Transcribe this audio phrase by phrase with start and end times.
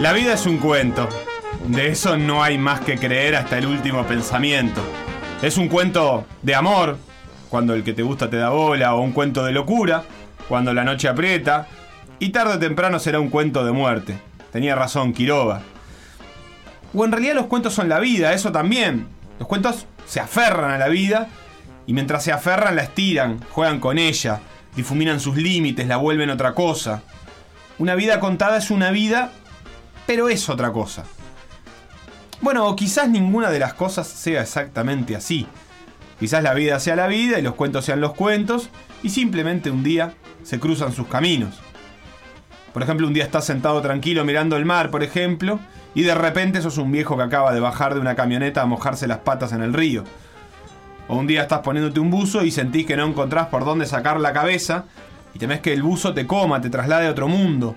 [0.00, 1.08] La vida es un cuento.
[1.68, 4.82] De eso no hay más que creer hasta el último pensamiento.
[5.40, 6.98] Es un cuento de amor,
[7.48, 10.02] cuando el que te gusta te da bola, o un cuento de locura,
[10.48, 11.68] cuando la noche aprieta,
[12.18, 14.18] y tarde o temprano será un cuento de muerte.
[14.52, 15.62] Tenía razón Quiroga.
[16.92, 19.06] O en realidad los cuentos son la vida, eso también.
[19.38, 21.28] Los cuentos se aferran a la vida
[21.86, 24.40] y mientras se aferran la estiran, juegan con ella,
[24.76, 27.02] difuminan sus límites, la vuelven otra cosa.
[27.78, 29.32] Una vida contada es una vida,
[30.06, 31.04] pero es otra cosa.
[32.40, 35.46] Bueno, o quizás ninguna de las cosas sea exactamente así.
[36.18, 38.70] Quizás la vida sea la vida y los cuentos sean los cuentos
[39.02, 41.60] y simplemente un día se cruzan sus caminos.
[42.72, 45.60] Por ejemplo, un día estás sentado tranquilo mirando el mar, por ejemplo,
[45.94, 49.06] y de repente sos un viejo que acaba de bajar de una camioneta a mojarse
[49.06, 50.04] las patas en el río.
[51.06, 54.18] O un día estás poniéndote un buzo y sentís que no encontrás por dónde sacar
[54.18, 54.86] la cabeza
[55.34, 57.76] y temés que el buzo te coma, te traslade a otro mundo.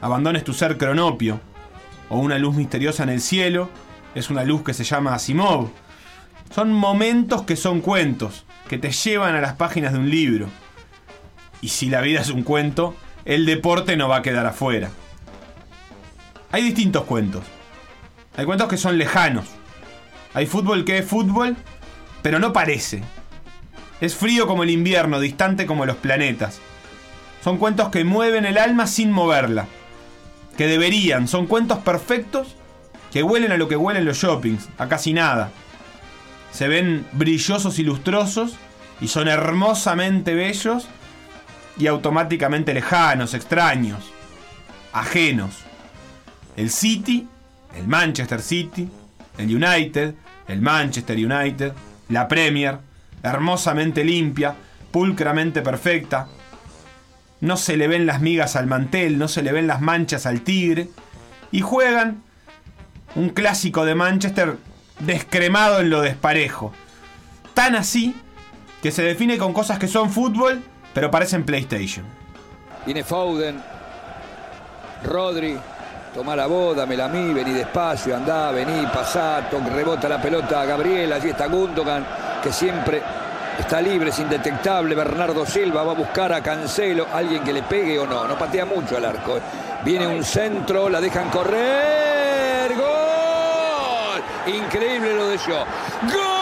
[0.00, 1.40] Abandones tu ser cronopio.
[2.08, 3.70] O una luz misteriosa en el cielo,
[4.14, 5.70] es una luz que se llama Asimov.
[6.54, 10.48] Son momentos que son cuentos, que te llevan a las páginas de un libro.
[11.60, 14.90] Y si la vida es un cuento, el deporte no va a quedar afuera.
[16.50, 17.44] Hay distintos cuentos.
[18.36, 19.46] Hay cuentos que son lejanos.
[20.34, 21.56] Hay fútbol que es fútbol,
[22.22, 23.02] pero no parece.
[24.00, 26.60] Es frío como el invierno, distante como los planetas.
[27.44, 29.66] Son cuentos que mueven el alma sin moverla.
[30.60, 32.48] Que deberían, son cuentos perfectos
[33.10, 35.50] que huelen a lo que huelen los shoppings, a casi nada.
[36.52, 38.56] Se ven brillosos y lustrosos
[39.00, 40.86] y son hermosamente bellos
[41.78, 44.12] y automáticamente lejanos, extraños,
[44.92, 45.60] ajenos.
[46.58, 47.26] El City,
[47.74, 48.86] el Manchester City,
[49.38, 50.14] el United,
[50.46, 51.72] el Manchester United,
[52.10, 52.76] la Premier,
[53.22, 54.54] hermosamente limpia,
[54.90, 56.28] pulcramente perfecta.
[57.40, 60.42] No se le ven las migas al mantel, no se le ven las manchas al
[60.42, 60.88] tigre.
[61.52, 62.22] Y juegan
[63.14, 64.56] un clásico de Manchester
[65.00, 66.72] descremado en lo desparejo.
[67.54, 68.14] Tan así
[68.82, 70.62] que se define con cosas que son fútbol,
[70.94, 72.04] pero parecen PlayStation.
[72.86, 73.60] Viene Foden,
[75.04, 75.56] Rodri,
[76.14, 80.64] toma la voz, dámela a mí, vení despacio, andá, vení, pasá, rebota la pelota a
[80.64, 82.06] Gabriel, allí está Gundogan,
[82.42, 83.02] que siempre
[83.60, 87.98] está libre, es indetectable, Bernardo Silva va a buscar a Cancelo, alguien que le pegue
[87.98, 89.38] o no, no patea mucho al arco.
[89.84, 95.64] Viene un centro, la dejan correr, gol, increíble lo de yo,
[96.12, 96.40] gol.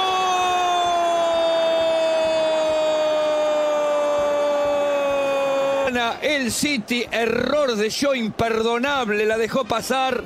[6.22, 10.22] el City, error de Shaw imperdonable, la dejó pasar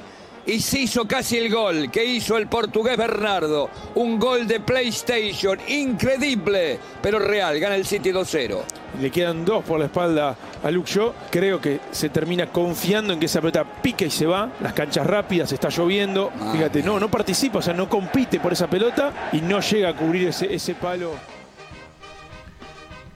[0.46, 3.70] y se hizo casi el gol que hizo el portugués Bernardo.
[3.94, 8.58] Un gol de PlayStation, increíble, pero real, gana el City 2-0.
[9.00, 11.12] Le quedan dos por la espalda a Luke Shaw.
[11.30, 14.50] Creo que se termina confiando en que esa pelota pica y se va.
[14.60, 16.30] Las canchas rápidas, está lloviendo.
[16.40, 16.52] Ah.
[16.52, 19.96] Fíjate, no, no participa, o sea, no compite por esa pelota y no llega a
[19.96, 21.12] cubrir ese, ese palo.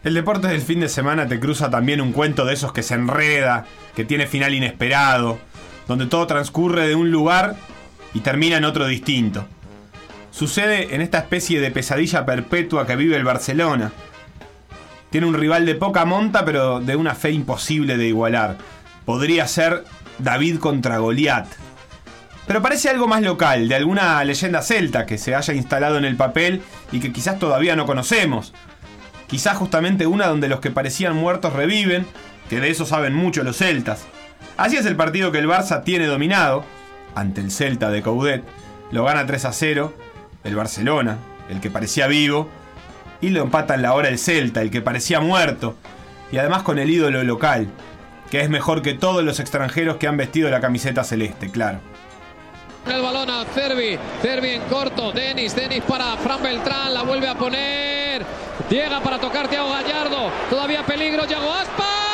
[0.04, 2.94] El deporte del fin de semana te cruza también un cuento de esos que se
[2.94, 3.66] enreda,
[3.96, 5.38] que tiene final inesperado,
[5.86, 7.56] donde todo transcurre de un lugar
[8.14, 9.46] y termina en otro distinto.
[10.30, 13.92] Sucede en esta especie de pesadilla perpetua que vive el Barcelona.
[15.10, 18.58] Tiene un rival de poca monta, pero de una fe imposible de igualar.
[19.04, 19.84] Podría ser
[20.18, 21.46] David contra Goliat.
[22.46, 26.16] Pero parece algo más local, de alguna leyenda celta que se haya instalado en el
[26.16, 28.52] papel y que quizás todavía no conocemos.
[29.26, 32.06] Quizás justamente una donde los que parecían muertos reviven,
[32.48, 34.06] que de eso saben mucho los celtas.
[34.56, 36.64] Así es el partido que el Barça tiene dominado,
[37.14, 38.42] ante el Celta de Coudet.
[38.90, 39.92] Lo gana 3 a 0,
[40.44, 41.18] el Barcelona,
[41.50, 42.48] el que parecía vivo,
[43.20, 45.76] y lo empata en la hora el Celta, el que parecía muerto,
[46.32, 47.68] y además con el ídolo local,
[48.30, 51.80] que es mejor que todos los extranjeros que han vestido la camiseta celeste, claro.
[52.86, 57.34] El balón a Cervi, Cervi en corto, Denis, Denis para Fran Beltrán, la vuelve a
[57.34, 58.24] poner.
[58.70, 62.05] Llega para tocar Thiago Gallardo, todavía peligro, Yago Aspa.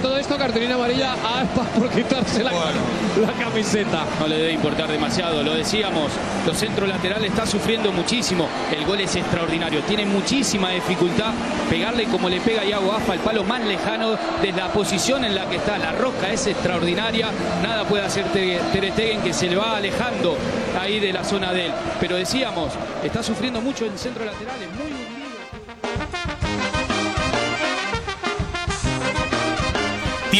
[0.00, 4.04] Todo esto, cartulina amarilla a Aspas por quitarse la, la camiseta.
[4.18, 6.10] No le debe importar demasiado, lo decíamos,
[6.46, 11.32] los centros laterales está sufriendo muchísimo, el gol es extraordinario, tiene muchísima dificultad
[11.68, 15.48] pegarle como le pega Iago Aspa, el palo más lejano desde la posición en la
[15.48, 17.30] que está, la rosca es extraordinaria,
[17.62, 20.36] nada puede hacer Ter Ter Stegen que se le va alejando
[20.80, 24.78] ahí de la zona de él, pero decíamos, está sufriendo mucho en centro lateral, es
[24.78, 24.99] muy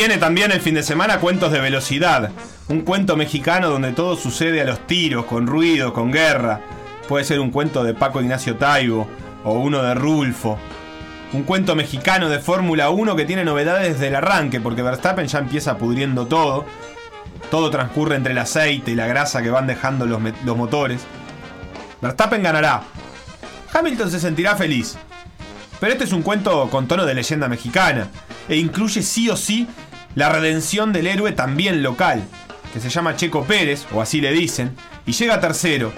[0.01, 2.31] Tiene también el fin de semana cuentos de velocidad.
[2.69, 6.63] Un cuento mexicano donde todo sucede a los tiros, con ruido, con guerra.
[7.07, 9.07] Puede ser un cuento de Paco Ignacio Taibo
[9.45, 10.59] o uno de Rulfo.
[11.35, 15.77] Un cuento mexicano de Fórmula 1 que tiene novedades del arranque, porque Verstappen ya empieza
[15.77, 16.65] pudriendo todo.
[17.51, 21.03] Todo transcurre entre el aceite y la grasa que van dejando los, los motores.
[22.01, 22.85] Verstappen ganará.
[23.71, 24.97] Hamilton se sentirá feliz.
[25.79, 28.09] Pero este es un cuento con tono de leyenda mexicana
[28.49, 29.69] e incluye sí o sí
[30.15, 32.23] la redención del héroe también local,
[32.73, 34.77] que se llama Checo Pérez, o así le dicen,
[35.07, 35.93] y llega tercero.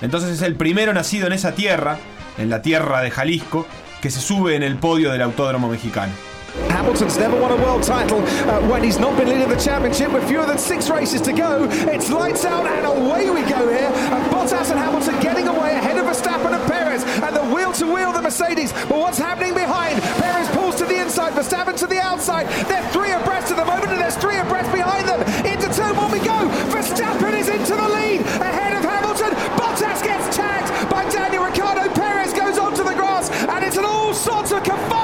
[0.00, 1.98] Entonces es el primero nacido en esa tierra,
[2.38, 3.66] en la tierra de Jalisco,
[4.00, 6.29] que se sube en el podio del autódromo mexicano.
[6.70, 10.26] Hamilton's never won a world title uh, when he's not been leading the championship with
[10.26, 11.68] fewer than six races to go.
[11.70, 13.90] It's lights out and away we go here.
[13.90, 17.04] And Bottas and Hamilton getting away ahead of Verstappen and Perez.
[17.04, 18.72] And the wheel to wheel, the Mercedes.
[18.88, 20.02] But what's happening behind?
[20.02, 22.46] Perez pulls to the inside, Verstappen to the outside.
[22.66, 25.20] They're three abreast at the moment, and there's three abreast behind them.
[25.46, 26.48] Into turn one we go.
[26.74, 29.30] Verstappen is into the lead ahead of Hamilton.
[29.54, 31.92] Bottas gets tagged by Daniel Ricciardo.
[31.94, 35.00] Perez goes onto the grass, and it's an all sorts of kerfuffle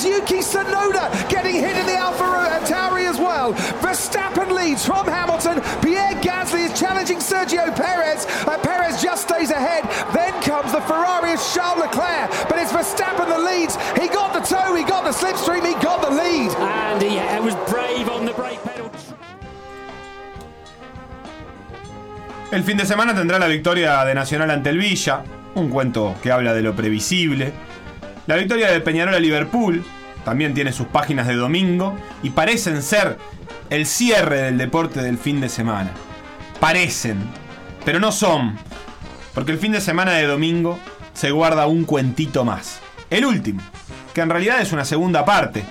[0.00, 2.24] There's Yuki Tsunoda getting hit in the Alfa
[2.64, 3.52] Tauri as well.
[3.84, 5.60] Verstappen leads from Hamilton.
[5.82, 8.24] Pierre Gasly is challenging Sergio Perez.
[8.46, 9.84] Uh, Perez just stays ahead.
[10.14, 12.30] Then comes the Ferrari of Charles Leclerc.
[12.48, 13.76] But it's Verstappen that leads.
[14.00, 16.50] He got the toe, he got the slipstream, he got the lead.
[16.56, 18.90] And he was brave on the brake pedal.
[22.52, 25.22] El fin de semana tendrá la victoria de Nacional ante el Villa,
[25.54, 27.52] un cuento que habla de lo previsible.
[28.30, 29.84] La victoria de Peñarol a Liverpool
[30.24, 33.18] también tiene sus páginas de domingo y parecen ser
[33.70, 35.90] el cierre del deporte del fin de semana.
[36.60, 37.18] Parecen,
[37.84, 38.56] pero no son,
[39.34, 40.78] porque el fin de semana de domingo
[41.12, 42.78] se guarda un cuentito más.
[43.10, 43.62] El último,
[44.14, 45.64] que en realidad es una segunda parte,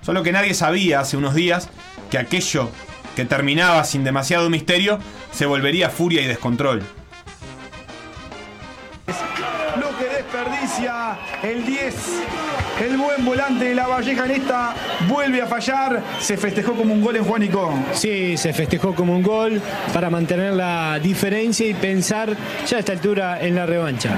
[0.00, 1.68] solo que nadie sabía hace unos días
[2.10, 2.70] que aquello
[3.14, 5.00] que terminaba sin demasiado misterio
[5.32, 6.82] se volvería furia y descontrol.
[11.42, 11.94] El 10.
[12.84, 14.74] El buen volante de la Valleja en esta
[15.08, 16.02] vuelve a fallar.
[16.20, 17.72] Se festejó como un gol en Juanico.
[17.92, 19.60] Sí, se festejó como un gol
[19.92, 22.36] para mantener la diferencia y pensar
[22.66, 24.14] ya a esta altura en la revancha.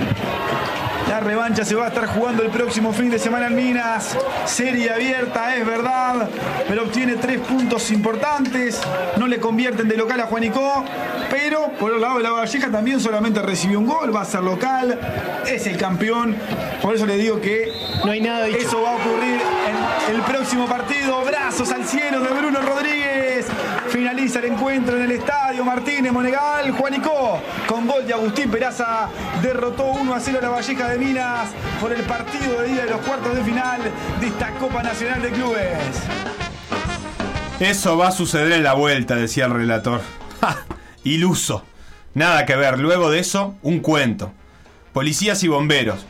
[1.08, 4.16] La revancha se va a estar jugando el próximo fin de semana en Minas.
[4.44, 6.28] Serie abierta, es verdad,
[6.68, 8.80] pero obtiene tres puntos importantes.
[9.16, 10.84] No le convierten de local a Juanico,
[11.30, 14.42] pero por el lado de la Valleja también solamente recibió un gol, va a ser
[14.42, 14.98] local,
[15.46, 16.36] es el campeón.
[16.82, 17.72] Por eso le digo que
[18.04, 18.58] No hay nada dicho.
[18.58, 19.40] eso va a ocurrir
[20.08, 21.24] en el próximo partido.
[21.24, 23.17] Brazos al cielo de Bruno Rodríguez.
[23.88, 26.70] Finaliza el encuentro en el estadio Martínez Monegal.
[26.72, 29.08] Juanico con gol de Agustín Peraza
[29.42, 32.90] derrotó 1 a 0 a la Valleja de Minas por el partido de ida de
[32.90, 33.80] los cuartos de final
[34.20, 35.78] de esta Copa Nacional de Clubes.
[37.60, 40.02] Eso va a suceder en la vuelta, decía el relator.
[40.40, 40.58] ¡Ja!
[41.04, 41.64] Iluso.
[42.12, 42.78] Nada que ver.
[42.78, 44.32] Luego de eso, un cuento.
[44.92, 46.04] Policías y bomberos.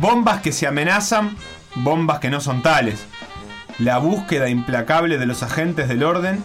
[0.00, 1.36] Bombas que se amenazan,
[1.76, 3.06] bombas que no son tales.
[3.78, 6.42] La búsqueda implacable de los agentes del orden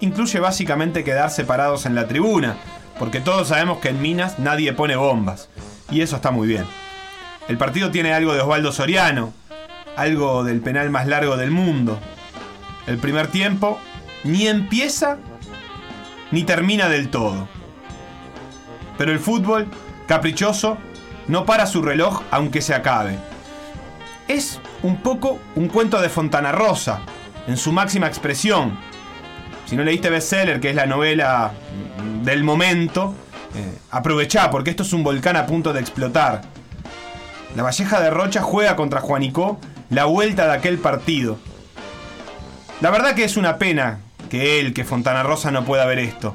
[0.00, 2.56] incluye básicamente quedar separados en la tribuna,
[2.98, 5.48] porque todos sabemos que en Minas nadie pone bombas.
[5.90, 6.64] Y eso está muy bien.
[7.48, 9.32] El partido tiene algo de Osvaldo Soriano,
[9.96, 11.98] algo del penal más largo del mundo.
[12.86, 13.78] El primer tiempo
[14.24, 15.18] ni empieza
[16.30, 17.48] ni termina del todo.
[18.98, 19.66] Pero el fútbol,
[20.06, 20.76] caprichoso,
[21.26, 23.18] no para su reloj aunque se acabe.
[24.28, 27.00] Es un poco un cuento de Fontana Rosa,
[27.46, 28.78] en su máxima expresión.
[29.70, 31.52] Si no leíste Bestseller, que es la novela
[32.24, 33.14] del momento,
[33.54, 36.42] eh, aprovechá, porque esto es un volcán a punto de explotar.
[37.54, 41.38] La Valleja de Rocha juega contra Juanicó la vuelta de aquel partido.
[42.80, 46.34] La verdad que es una pena que él, que Fontana Rosa no pueda ver esto.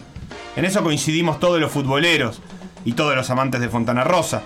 [0.56, 2.42] En eso coincidimos todos los futboleros
[2.86, 4.44] y todos los amantes de Fontana Rosa.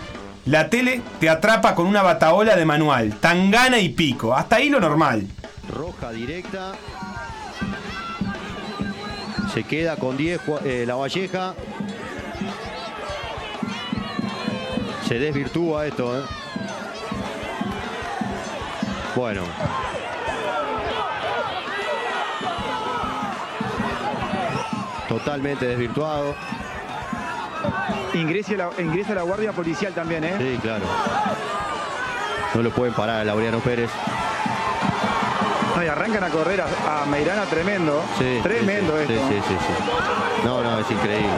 [0.48, 4.80] La tele te atrapa con una bataola de manual, tangana y pico, hasta ahí lo
[4.80, 5.28] normal.
[5.72, 6.72] Roja directa.
[9.54, 11.54] Se queda con 10 eh, la Valleja.
[15.08, 16.20] Se desvirtúa esto.
[16.20, 16.24] Eh.
[19.16, 19.42] Bueno.
[25.08, 26.36] Totalmente desvirtuado.
[28.14, 30.36] Ingresa la, ingresa la guardia policial también, ¿eh?
[30.38, 30.86] Sí, claro.
[32.54, 33.90] No lo pueden parar a Laureano Pérez.
[35.80, 38.04] No, y arrancan a correr a, a Meirana tremendo.
[38.18, 39.28] Sí, tremendo sí, sí, esto.
[39.30, 40.44] Sí, sí, sí.
[40.44, 41.30] No, no, es increíble.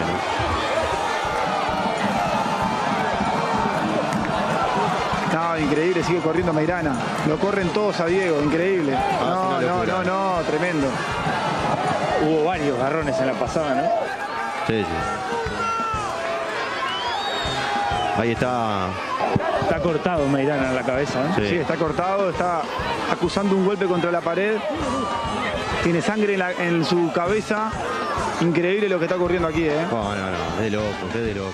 [5.32, 6.96] No, increíble, sigue corriendo Meirana.
[7.28, 8.98] Lo corren todos a Diego, increíble.
[8.98, 10.88] Ah, No, no, no, no, tremendo.
[12.24, 13.84] Hubo varios garrones en la pasada, ¿no?
[14.66, 14.96] Sí, sí.
[18.18, 18.88] Ahí está.
[19.72, 21.34] Está cortado Meirana en la cabeza, ¿no?
[21.34, 21.48] Sí.
[21.48, 22.62] Sí, está cortado, está
[23.10, 24.58] acusando un golpe contra la pared.
[25.82, 27.72] Tiene sangre en, la- en su cabeza.
[28.42, 29.88] Increíble lo que está ocurriendo aquí, ¿eh?
[29.90, 31.54] No, no, no, es de loco, es de loco.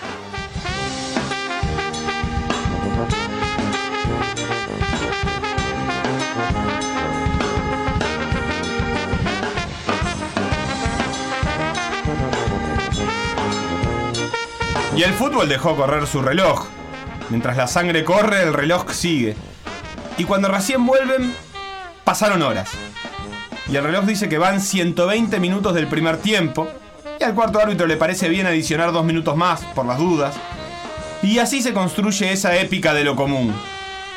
[14.95, 16.65] Y el fútbol dejó correr su reloj.
[17.29, 19.35] Mientras la sangre corre, el reloj sigue.
[20.17, 21.33] Y cuando recién vuelven,
[22.03, 22.69] pasaron horas.
[23.69, 26.69] Y el reloj dice que van 120 minutos del primer tiempo.
[27.19, 30.35] Y al cuarto árbitro le parece bien adicionar dos minutos más, por las dudas.
[31.21, 33.53] Y así se construye esa épica de lo común.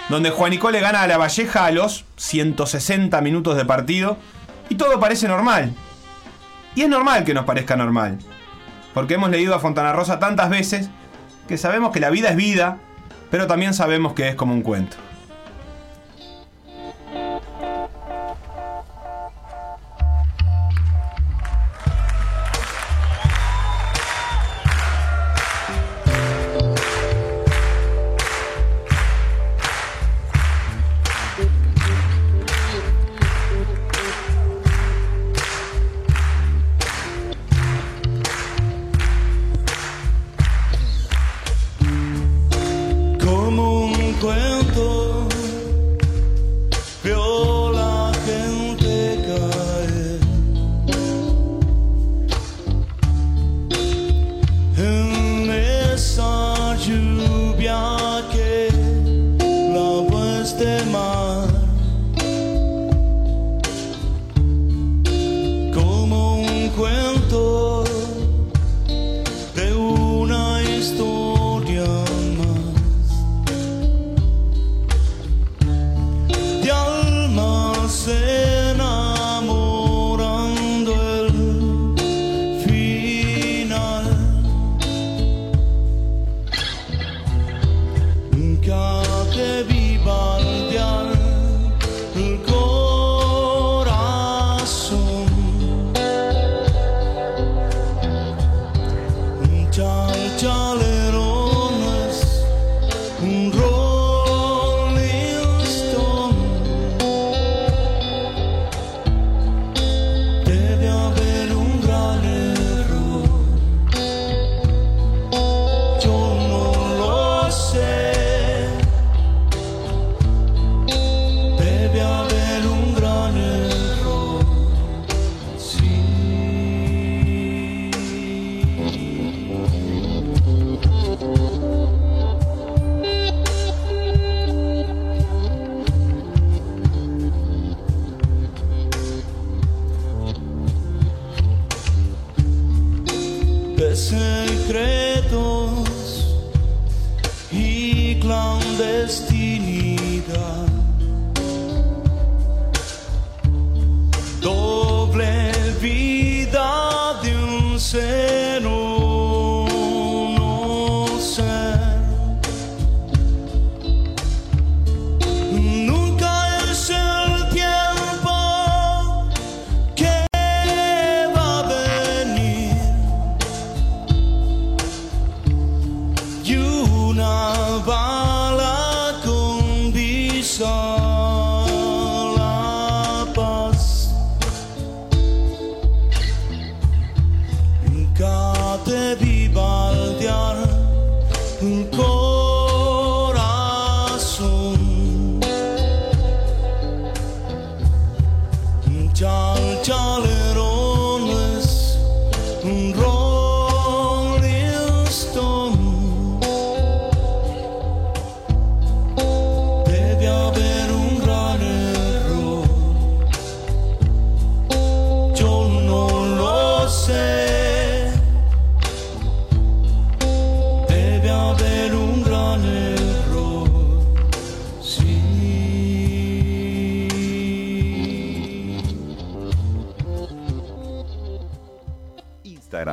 [0.09, 4.19] Donde Juanico le gana a la Valleja a los 160 minutos de partido.
[4.69, 5.75] Y todo parece normal.
[6.77, 8.19] Y es normal que nos parezca normal.
[8.95, 10.91] Porque hemos leído a Fontana Rosa tantas veces
[11.49, 12.79] que sabemos que la vida es vida,
[13.31, 14.97] pero también sabemos que es como un cuento.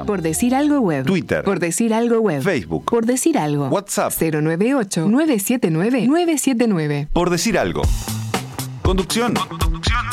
[0.08, 1.06] Por decir algo web.
[1.06, 1.44] Twitter.
[1.44, 2.42] Por decir algo web.
[2.42, 2.86] Facebook.
[2.86, 3.68] Por decir algo.
[3.68, 4.14] WhatsApp.
[4.14, 7.10] 098-979-979.
[7.12, 7.82] Por decir algo.
[8.82, 9.34] Conducción.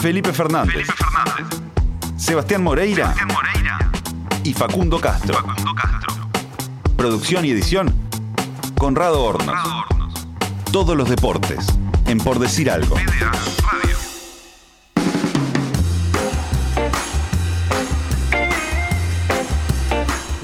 [0.00, 0.88] Felipe Fernández.
[2.16, 3.14] Sebastián Moreira.
[4.42, 5.38] Y Facundo Castro.
[6.96, 7.94] Producción y edición.
[8.76, 9.54] Conrado Hornos.
[10.72, 11.64] Todos los deportes.
[12.08, 12.96] En Por decir algo.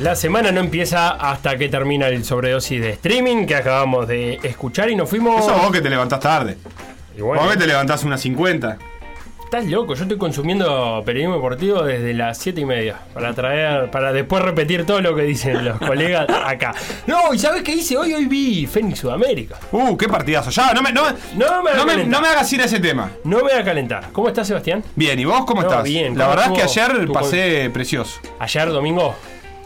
[0.00, 4.88] La semana no empieza hasta que termina el sobredosis de streaming que acabamos de escuchar
[4.90, 5.44] y nos fuimos.
[5.44, 6.56] Eso vos que te levantás tarde.
[7.18, 8.78] Bueno, Vos que te levantás unas 50.
[9.44, 14.12] Estás loco, yo estoy consumiendo periodismo deportivo desde las 7 y media para traer, para
[14.12, 16.72] después repetir todo lo que dicen los colegas acá.
[17.08, 18.14] No, ¿y sabes qué hice hoy?
[18.14, 19.56] Hoy vi Fénix Sudamérica.
[19.72, 20.50] Uh, qué partidazo.
[20.50, 21.02] Ya, no me, no,
[21.36, 23.10] No me, no me- no me hagas ir a ese tema.
[23.24, 24.08] No me haga calentar.
[24.12, 24.82] ¿Cómo estás, Sebastián?
[24.94, 25.82] Bien, ¿y vos cómo No, estás?
[25.84, 26.16] bien.
[26.16, 28.20] La ¿Cómo verdad es que ayer pasé precioso.
[28.38, 29.14] Ayer domingo.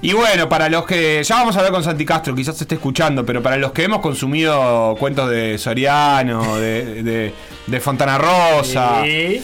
[0.04, 1.23] Y bueno, para los que.
[1.25, 3.84] Ya vamos a hablar con Santi Castro, quizás se esté escuchando, pero para los que
[3.84, 7.34] hemos consumido cuentos de Soriano, de, de,
[7.66, 9.00] de Fontana Rosa.
[9.02, 9.42] Sí.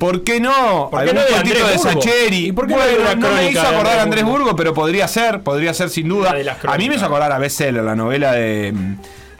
[0.00, 0.88] ¿Por qué no?
[0.90, 1.78] ¿Por qué Algún no de de?
[1.78, 2.46] Sacheri.
[2.48, 5.42] ¿Y por qué no bueno, no me hizo acordar a Andrés Burgo, pero podría ser,
[5.42, 6.34] podría ser sin duda.
[6.66, 8.74] A mí me hizo acordar a Bestseller, la novela de,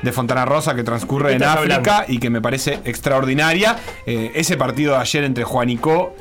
[0.03, 2.05] de Fontana Rosa que transcurre ¿Qué en África hablando?
[2.13, 3.77] y que me parece extraordinaria.
[4.07, 6.15] Eh, ese partido de ayer entre Juanicó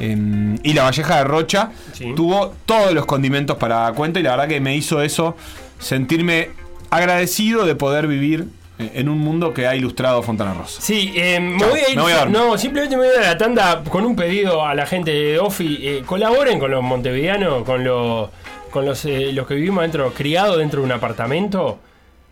[0.00, 1.70] eh, y la Valleja de Rocha
[2.16, 5.36] tuvo todos los condimentos para cuento y la verdad que me hizo eso
[5.78, 6.50] sentirme
[6.90, 8.46] agradecido de poder vivir
[8.78, 10.80] eh, en un mundo que ha ilustrado Fontana Rosa.
[10.80, 11.96] Sí, eh, me voy a ir.
[11.96, 12.38] me voy a dormir.
[12.38, 15.10] no, simplemente me voy a ir a la tanda con un pedido a la gente
[15.12, 15.78] de Ofi.
[15.82, 18.30] eh, colaboren con los montevideanos, con los,
[18.70, 21.78] con los, eh, los que vivimos dentro, criados dentro de un apartamento.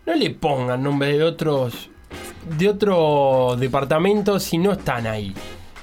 [0.05, 1.89] No le pongan nombre de otros
[2.57, 5.33] de otros departamentos si no están ahí.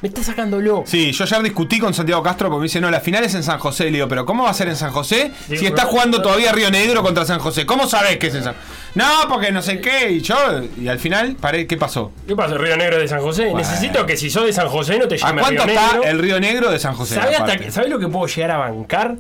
[0.03, 0.85] Me está sacando loco.
[0.87, 3.43] Sí, yo ayer discutí con Santiago Castro porque me dice, no, la final es en
[3.43, 3.85] San José.
[3.85, 6.53] Le digo, pero ¿cómo va a ser en San José Sí, si está jugando todavía
[6.53, 7.67] Río Negro contra San José?
[7.67, 8.55] ¿Cómo sabés que es en San
[8.95, 10.11] No, porque no sé qué.
[10.13, 10.37] Y yo,
[10.81, 12.13] y al final, paré, ¿qué pasó?
[12.27, 13.45] ¿Qué pasa, Río Negro de San José?
[13.51, 13.59] Bueno.
[13.59, 16.09] Necesito que si sos de San José no te ¿A llames cuánto Río está Negro.
[16.09, 17.15] el Río Negro de San José?
[17.17, 19.17] ¿Sabés, hasta que- ¿sabés lo que puedo llegar a bancar?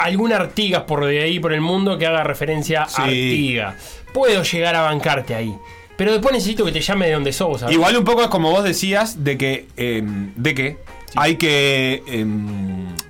[0.00, 3.00] Alguna Artigas por de ahí, por el mundo, que haga referencia Sí.
[3.00, 3.74] a Artigas.
[4.12, 5.54] Puedo llegar a bancarte ahí.
[5.96, 7.62] Pero después necesito que te llame de donde sos.
[7.70, 10.78] Igual un poco es como vos decías de que eh, de que
[11.16, 12.24] hay que eh,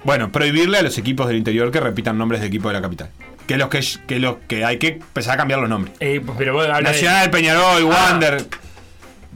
[0.03, 3.11] bueno prohibirle a los equipos del interior que repitan nombres de equipos de la capital.
[3.47, 5.95] Que los que, que los que hay que empezar a cambiar los nombres.
[6.01, 8.11] Eh, pero vos hablas de- Nacional, Peñarol, Ah.
[8.11, 8.45] Wander.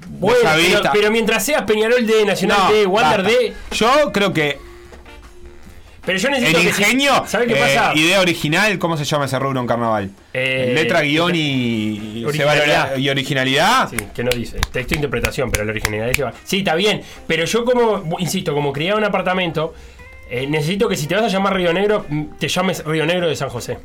[0.08, 3.38] Bueno, pero, pero mientras seas Peñarol de Nacional No, de Wander basta.
[3.38, 3.52] de.
[3.72, 4.58] Yo creo que
[6.06, 7.92] Pero yo necesito el que ingenio, ¿Sabés qué eh, pasa?
[7.94, 10.10] idea original, ¿cómo se llama ese rubro en carnaval?
[10.34, 12.92] Eh, Letra, guion y, y originalidad.
[12.92, 13.88] va- y originalidad.
[13.88, 14.58] Sí, que no dice.
[14.70, 16.32] Texto e interpretación, pero la originalidad lleva.
[16.44, 17.00] Sí, está bien.
[17.26, 19.72] Pero yo como, insisto, como criado en un apartamento,
[20.28, 23.28] eh, necesito que si te vas a llamar Río Negro, mm, te llames Río Negro
[23.28, 23.78] de San José.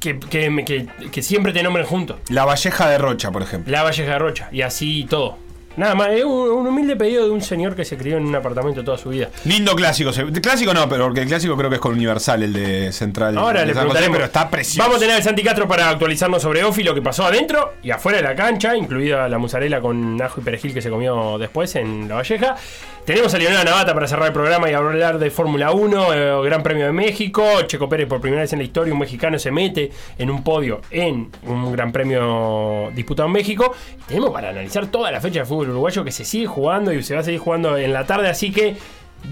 [0.00, 2.16] Que, que, que- que siempre te nombren juntos.
[2.28, 3.70] La Valleja de Rocha, por ejemplo.
[3.70, 4.48] La Valleja de Rocha.
[4.50, 5.38] Y así todo.
[5.76, 8.34] Nada más, es un, un humilde pedido de un señor que se crió en un
[8.34, 9.28] apartamento toda su vida.
[9.44, 10.12] Lindo clásico.
[10.12, 13.36] se- Clásico no, pero porque el clásico creo que es con Universal, el de Central.
[13.38, 14.16] Ahora de le preguntaremos.
[14.16, 14.82] pero está precioso.
[14.82, 17.90] Vamos a tener al Santi Castro para actualizarnos sobre Ofi, lo que pasó adentro y
[17.90, 21.74] afuera de la cancha, incluida la musarela con ajo y perejil que se comió después
[21.76, 22.56] en La Valleja.
[23.04, 26.62] Tenemos a Leonela Navata para cerrar el programa y hablar de Fórmula 1, eh, Gran
[26.62, 27.44] Premio de México.
[27.66, 30.80] Checo Pérez, por primera vez en la historia, un mexicano se mete en un podio
[30.90, 33.74] en un Gran Premio disputado en México.
[34.06, 37.14] Tenemos para analizar toda la fecha de fútbol uruguayo que se sigue jugando y se
[37.14, 38.28] va a seguir jugando en la tarde.
[38.28, 38.76] Así que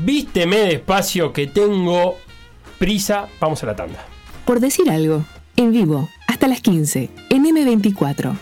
[0.04, 2.16] vísteme despacio que tengo
[2.78, 3.28] prisa.
[3.40, 4.04] Vamos a la tanda.
[4.44, 5.24] Por decir algo,
[5.56, 8.36] en vivo, hasta las 15, en M24.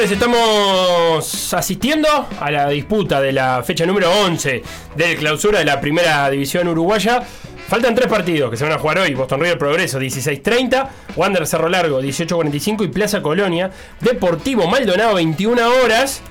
[0.00, 2.08] Estamos asistiendo
[2.40, 4.62] a la disputa de la fecha número 11
[4.94, 7.20] del clausura de la primera división uruguaya.
[7.66, 9.14] Faltan tres partidos que se van a jugar hoy.
[9.14, 16.22] Boston River Progreso 16.30, Wander Cerro Largo 18.45 y Plaza Colonia Deportivo Maldonado 21 horas.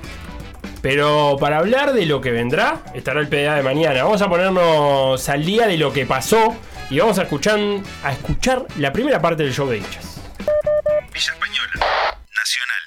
[0.81, 4.03] Pero para hablar de lo que vendrá, estará el PDA de mañana.
[4.03, 6.55] Vamos a ponernos al día de lo que pasó
[6.89, 7.59] y vamos a escuchar,
[8.03, 10.21] a escuchar la primera parte del show de hinchas.
[11.13, 11.73] Villa Española.
[12.33, 12.77] Nacional.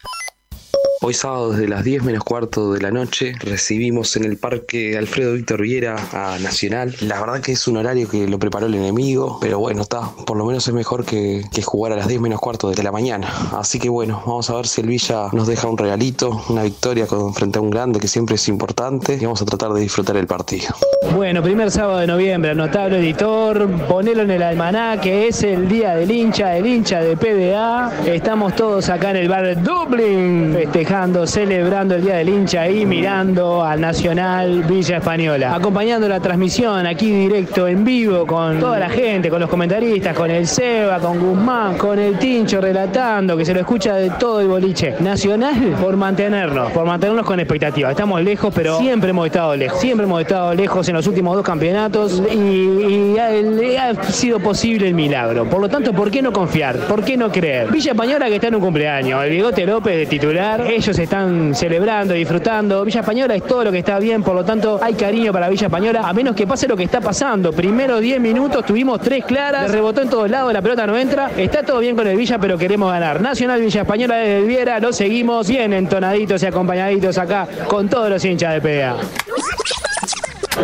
[1.02, 5.32] Hoy sábado desde las 10 menos cuarto de la noche recibimos en el parque Alfredo
[5.32, 6.94] Víctor Viera a Nacional.
[7.00, 10.36] La verdad que es un horario que lo preparó el enemigo, pero bueno, está, por
[10.36, 13.28] lo menos es mejor que, que jugar a las 10 menos cuarto de la mañana.
[13.52, 17.06] Así que bueno, vamos a ver si el Villa nos deja un regalito, una victoria
[17.06, 20.26] frente a un grande que siempre es importante y vamos a tratar de disfrutar el
[20.26, 20.68] partido.
[21.14, 26.10] Bueno, primer sábado de noviembre, notable editor, ponelo en el almanaque, es el día del
[26.10, 28.04] hincha, el hincha de PDA.
[28.06, 33.64] Estamos todos acá en el bar Dublín, festejando, celebrando el día del hincha y mirando
[33.64, 35.52] al Nacional Villa Española.
[35.52, 40.30] Acompañando la transmisión aquí directo, en vivo, con toda la gente, con los comentaristas, con
[40.30, 44.46] el Seba, con Guzmán, con el Tincho relatando, que se lo escucha de todo el
[44.46, 44.94] boliche.
[45.00, 47.90] Nacional por mantenernos, por mantenernos con expectativa.
[47.90, 49.80] Estamos lejos, pero siempre hemos estado lejos.
[49.80, 54.86] Siempre hemos estado lejos en los últimos dos campeonatos y, y ha, ha sido posible
[54.86, 55.50] el milagro.
[55.50, 56.76] Por lo tanto, ¿por qué no confiar?
[56.76, 57.72] ¿Por qué no creer?
[57.72, 62.14] Villa Española que está en un cumpleaños, el Bigote López de titular, ellos están celebrando,
[62.14, 62.84] disfrutando.
[62.84, 65.66] Villa Española es todo lo que está bien, por lo tanto hay cariño para Villa
[65.66, 67.52] Española, a menos que pase lo que está pasando.
[67.52, 71.30] Primero 10 minutos, tuvimos tres claras, rebotó en todos lados, la pelota no entra.
[71.36, 73.20] Está todo bien con el Villa, pero queremos ganar.
[73.20, 78.24] Nacional Villa Española desde Viera, lo seguimos bien entonaditos y acompañaditos acá con todos los
[78.24, 78.96] hinchas de PDA.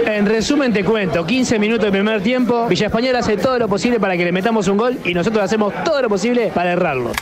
[0.05, 3.99] En resumen te cuento, 15 minutos de primer tiempo, Villa Española hace todo lo posible
[3.99, 7.13] para que le metamos un gol y nosotros hacemos todo lo posible para errarlo.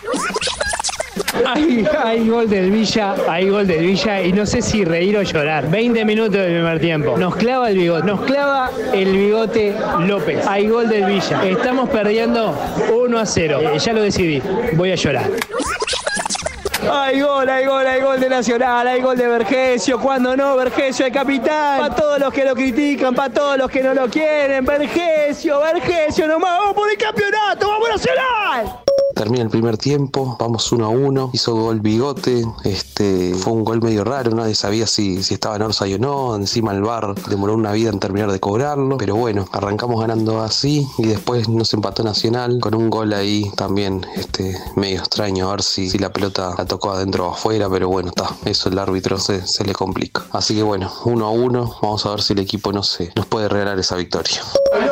[2.05, 5.69] Hay, gol del Villa, hay gol del Villa y no sé si reír o llorar.
[5.69, 7.17] 20 minutos del primer tiempo.
[7.19, 9.75] Nos clava el bigote, nos clava el bigote
[10.07, 10.47] López.
[10.47, 11.45] Hay gol del Villa.
[11.45, 12.57] Estamos perdiendo
[12.93, 13.61] 1 a 0.
[13.63, 14.43] Eh, ya lo decidí,
[14.75, 15.31] voy a llorar.
[16.91, 19.99] Hay gol, hay gol, hay gol de Nacional, hay gol de Vergesio.
[19.99, 21.81] Cuando no, Vergesio el capitán.
[21.81, 24.65] Para todos los que lo critican, para todos los que no lo quieren.
[24.65, 26.59] Vergesio, Vergesio nomás.
[26.59, 28.84] Vamos por el campeonato, vamos Nacional.
[29.15, 33.81] Termina el primer tiempo, vamos 1 a 1, hizo gol Bigote, este, fue un gol
[33.81, 37.55] medio raro, nadie sabía si, si estaba en Orsay o no, encima el bar demoró
[37.55, 42.03] una vida en terminar de cobrarlo, pero bueno, arrancamos ganando así y después nos empató
[42.03, 46.55] Nacional con un gol ahí también este, medio extraño, a ver si, si la pelota
[46.59, 50.25] la tocó adentro o afuera, pero bueno, está, eso el árbitro se, se le complica.
[50.33, 53.27] Así que bueno, 1 a 1, vamos a ver si el equipo no se, nos
[53.27, 54.41] puede regalar esa victoria.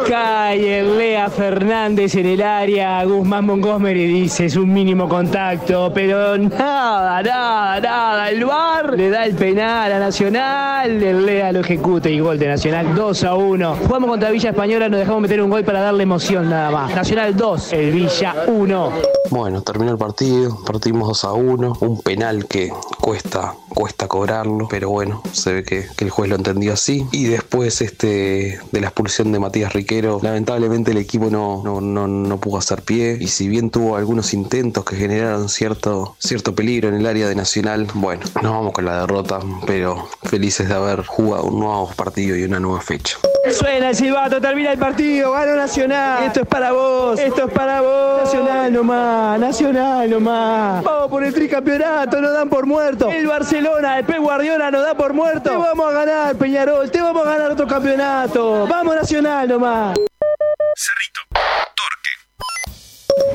[0.08, 7.22] Calle Lea Fernández en el área, Guzmán Montgomery dice es un mínimo contacto, pero nada,
[7.22, 8.30] nada, nada.
[8.30, 12.48] El VAR le da el penal a Nacional, el Lea lo ejecuta y gol de
[12.48, 13.76] Nacional 2 a 1.
[13.86, 16.94] Jugamos contra Villa Española, nos dejamos meter un gol para darle emoción nada más.
[16.94, 18.92] Nacional 2, el Villa 1.
[19.30, 22.70] Bueno, terminó el partido, partimos 2 a 1, un penal que
[23.00, 27.06] cuesta, cuesta cobrarlo, pero bueno, se ve que, que el juez lo entendió así.
[27.12, 32.06] Y después este, de la expulsión de Matías Riquero, lamentablemente el equipo no, no, no,
[32.06, 36.88] no pudo hacer pie y si bien tuvo algunos intentos que generaron cierto, cierto peligro
[36.88, 41.06] en el área de Nacional, bueno, nos vamos con la derrota, pero felices de haber
[41.06, 43.16] jugado un nuevo partido y una nueva fecha.
[43.52, 46.24] Suena el silbato, termina el partido, gana Nacional.
[46.24, 48.24] Esto es para vos, esto es para vos.
[48.24, 50.82] Nacional nomás, Nacional nomás.
[50.82, 53.08] Vamos por el tricampeonato, nos dan por muerto.
[53.08, 55.50] El Barcelona, el Pep Guardiola nos da por muerto.
[55.50, 58.66] Te vamos a ganar, Peñarol, te vamos a ganar otro campeonato.
[58.66, 59.96] Vamos Nacional nomás.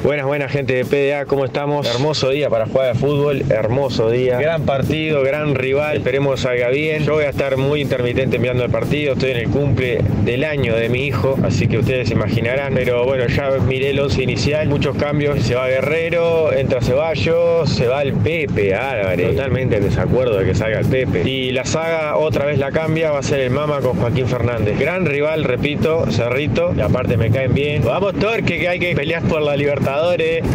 [0.03, 1.85] Buenas, buenas gente de PDA, ¿cómo estamos?
[1.85, 4.39] Hermoso día para jugar de fútbol, hermoso día.
[4.39, 7.03] Gran partido, gran rival, esperemos salga bien.
[7.03, 10.75] Yo voy a estar muy intermitente enviando el partido, estoy en el cumple del año
[10.75, 12.73] de mi hijo, así que ustedes se imaginarán.
[12.73, 15.41] Pero bueno, ya miré el once inicial, muchos cambios.
[15.41, 19.31] Se va Guerrero, entra Ceballos, se va el Pepe Álvarez.
[19.31, 21.27] Totalmente en desacuerdo de que salga el Pepe.
[21.27, 24.79] Y la saga otra vez la cambia, va a ser el Mama con Joaquín Fernández.
[24.79, 27.83] Gran rival, repito, Cerrito, y aparte me caen bien.
[27.83, 30.45] Vamos Torque, que hay que pelear por la Libertadores.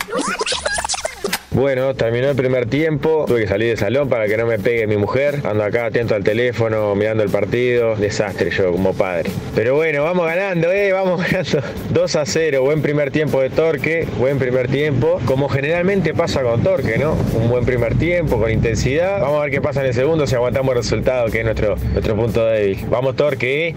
[1.51, 4.87] Bueno, terminó el primer tiempo, tuve que salir del salón para que no me pegue
[4.87, 9.31] mi mujer, ando acá atento al teléfono, mirando el partido, desastre yo como padre.
[9.55, 14.09] Pero bueno, vamos ganando, eh, vamos ganando 2 a 0, buen primer tiempo de Torque,
[14.17, 17.15] buen primer tiempo, como generalmente pasa con Torque, ¿no?
[17.35, 20.35] Un buen primer tiempo, con intensidad, vamos a ver qué pasa en el segundo si
[20.37, 22.87] aguantamos el resultado, que es nuestro, nuestro punto débil.
[22.89, 23.75] Vamos Torque, eh.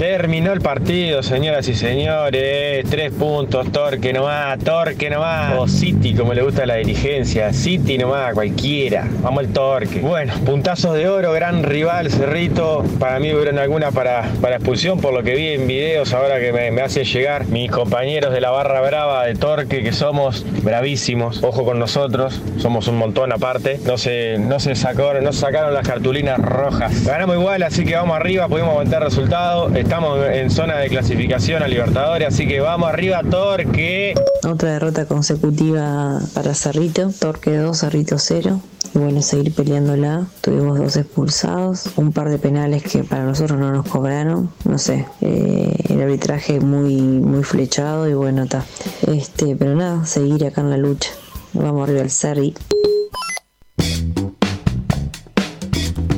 [0.00, 2.86] Terminó el partido, señoras y señores.
[2.88, 5.58] Tres puntos, Torque nomás, Torque nomás.
[5.58, 7.52] O City, como le gusta la dirigencia.
[7.52, 9.06] City nomás, cualquiera.
[9.20, 10.00] Vamos el Torque.
[10.00, 12.82] Bueno, puntazos de oro, gran rival, Cerrito.
[12.98, 16.50] Para mí hubieron alguna para, para expulsión, por lo que vi en videos ahora que
[16.50, 21.44] me, me hacen llegar mis compañeros de la barra brava de Torque, que somos bravísimos.
[21.44, 23.78] Ojo con nosotros, somos un montón aparte.
[23.84, 27.04] No se, no se, sacó, no se sacaron las cartulinas rojas.
[27.04, 29.70] Ganamos igual, así que vamos arriba, pudimos aumentar resultados.
[29.90, 34.14] Estamos en zona de clasificación a Libertadores, así que vamos arriba, Torque.
[34.48, 38.60] Otra derrota consecutiva para Cerrito, Torque 2, Cerrito 0.
[38.94, 40.28] y bueno, seguir peleándola.
[40.42, 45.06] Tuvimos dos expulsados, un par de penales que para nosotros no nos cobraron, no sé,
[45.22, 48.64] eh, el arbitraje muy, muy flechado y bueno, está.
[49.08, 51.10] Este, pero nada, seguir acá en la lucha.
[51.52, 52.54] Vamos arriba al Cerri.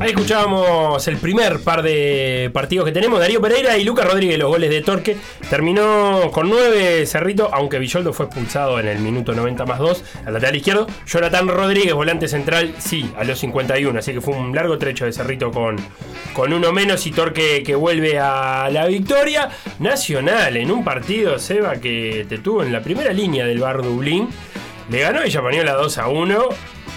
[0.02, 4.48] Ahí escuchábamos el primer par de partidos que tenemos, Darío Pereira y Lucas Rodríguez, los
[4.48, 5.16] goles de Torque.
[5.48, 10.32] Terminó con 9 Cerrito, aunque Villoldo fue expulsado en el minuto 90 más 2 al
[10.32, 10.88] lateral izquierdo.
[11.06, 15.12] Jonathan Rodríguez, volante central, sí, a los 51, así que fue un largo trecho de
[15.12, 15.76] Cerrito con,
[16.32, 19.50] con uno menos y Torque que vuelve a la victoria.
[19.78, 24.28] Nacional en un partido, Seba, que te tuvo en la primera línea del Bar Dublín.
[24.90, 26.48] Le ganó Villapañola 2 a 1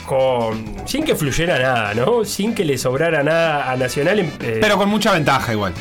[0.05, 2.23] con sin que fluyera nada, ¿no?
[2.25, 4.19] Sin que le sobrara nada a Nacional.
[4.19, 5.73] en- eh, Pero con mucha ventaja igual.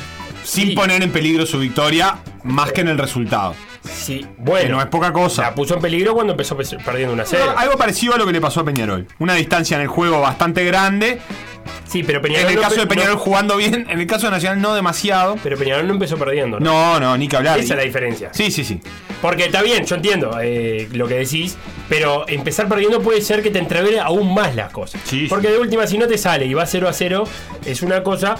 [0.42, 3.54] Sin poner en peligro su victoria, más que en el resultado.
[3.82, 4.62] Sí, bueno.
[4.66, 5.42] Que no es poca cosa.
[5.42, 7.46] La puso en peligro cuando empezó pe- perdiendo una serie.
[7.56, 9.06] Algo parecido a lo que le pasó a Peñarol.
[9.18, 11.20] Una distancia en el juego bastante grande.
[11.86, 14.06] Sí, pero Peñarol En el no caso pe- de Peñarol no- jugando bien, en el
[14.06, 15.36] caso de Nacional no demasiado.
[15.42, 16.64] Pero Peñarol no empezó perdiendo, ¿no?
[16.64, 17.58] No, no, ni que hablar.
[17.58, 18.30] Esa es la diferencia.
[18.32, 18.80] Sí, sí, sí.
[19.22, 21.56] Porque está bien, yo entiendo eh, lo que decís,
[21.88, 25.00] pero empezar perdiendo puede ser que te entrevere aún más las cosas.
[25.28, 27.24] Porque de última, si no te sale y va 0 a 0,
[27.64, 28.34] es una cosa.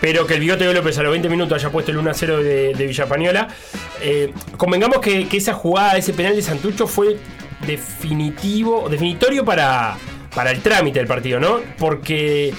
[0.00, 2.14] Pero que el bigote de López a los 20 minutos haya puesto el 1 a
[2.14, 3.48] 0 de, de Villapañola.
[4.00, 7.16] eh, convengamos que, que esa jugada, ese penal de Santucho fue
[7.66, 9.96] definitivo, definitorio para,
[10.34, 11.60] para el trámite del partido, ¿no?
[11.78, 12.52] Porque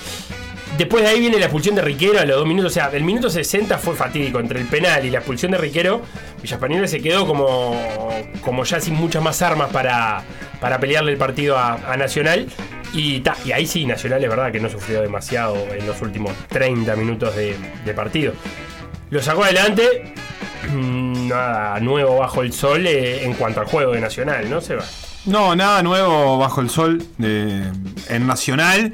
[0.78, 2.72] Después de ahí viene la expulsión de Riquero a los dos minutos.
[2.72, 4.40] O sea, el minuto 60 fue fatídico.
[4.40, 6.02] Entre el penal y la expulsión de Riquero,
[6.42, 7.80] Villapañola se quedó como,
[8.42, 10.24] como ya sin muchas más armas para,
[10.60, 12.48] para pelearle el partido a, Nacional.
[12.92, 16.34] Y, ta, y ahí sí, Nacional es verdad que no sufrió demasiado en los últimos
[16.50, 17.56] 30 minutos de,
[17.86, 18.34] de partido.
[19.12, 20.14] Lo sacó adelante.
[20.72, 24.60] mm, Nada nuevo bajo el sol eh, en cuanto al juego de Nacional, ¿no?
[24.60, 24.86] Se va.
[25.26, 27.72] No, nada nuevo bajo el sol eh,
[28.10, 28.94] en Nacional.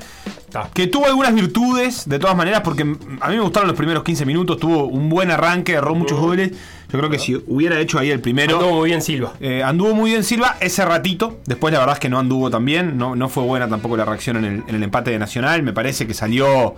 [0.74, 4.26] Que tuvo algunas virtudes, de todas maneras, porque a mí me gustaron los primeros 15
[4.26, 4.58] minutos.
[4.58, 6.52] Tuvo un buen arranque, erró muchos goles.
[6.92, 8.56] Yo creo que si hubiera hecho ahí el primero.
[8.58, 9.34] Anduvo muy bien Silva.
[9.40, 11.40] Eh, anduvo muy bien Silva ese ratito.
[11.46, 12.98] Después, la verdad es que no anduvo tan bien.
[12.98, 15.62] No, no fue buena tampoco la reacción en el, en el empate de Nacional.
[15.62, 16.76] Me parece que salió.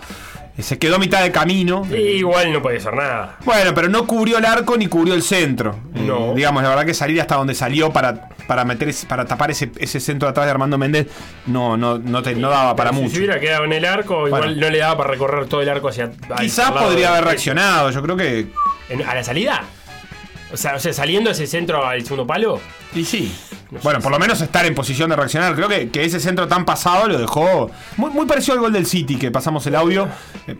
[0.60, 1.88] Se quedó a mitad de camino.
[1.92, 3.38] Igual no puede ser nada.
[3.46, 5.80] Bueno, pero no cubrió el arco ni cubrió el centro.
[5.96, 6.34] Eh, No.
[6.36, 10.00] digamos, la verdad que salir hasta donde salió para, para meter para tapar ese, ese
[10.00, 11.08] centro atrás de Armando Méndez
[11.48, 13.12] no, no, no, te- no daba para Si mucho.
[13.12, 14.62] se hubiera quedado en el arco, igual Bueno.
[14.62, 16.12] no le daba para recorrer todo el arco hacia.
[16.40, 17.90] Quizás podría haber reaccionado.
[17.90, 18.48] Yo creo que.
[19.08, 19.64] ¿A la salida?
[20.54, 22.60] O sea, o sea, saliendo ese centro al segundo palo.
[22.94, 23.34] Y sí.
[23.84, 25.56] Bueno, por lo menos estar en posición de reaccionar.
[25.56, 27.72] Creo que, que ese centro tan pasado lo dejó.
[27.98, 30.10] Muy, muy parecido al gol del City, que pasamos el audio.
[30.48, 30.58] Eh,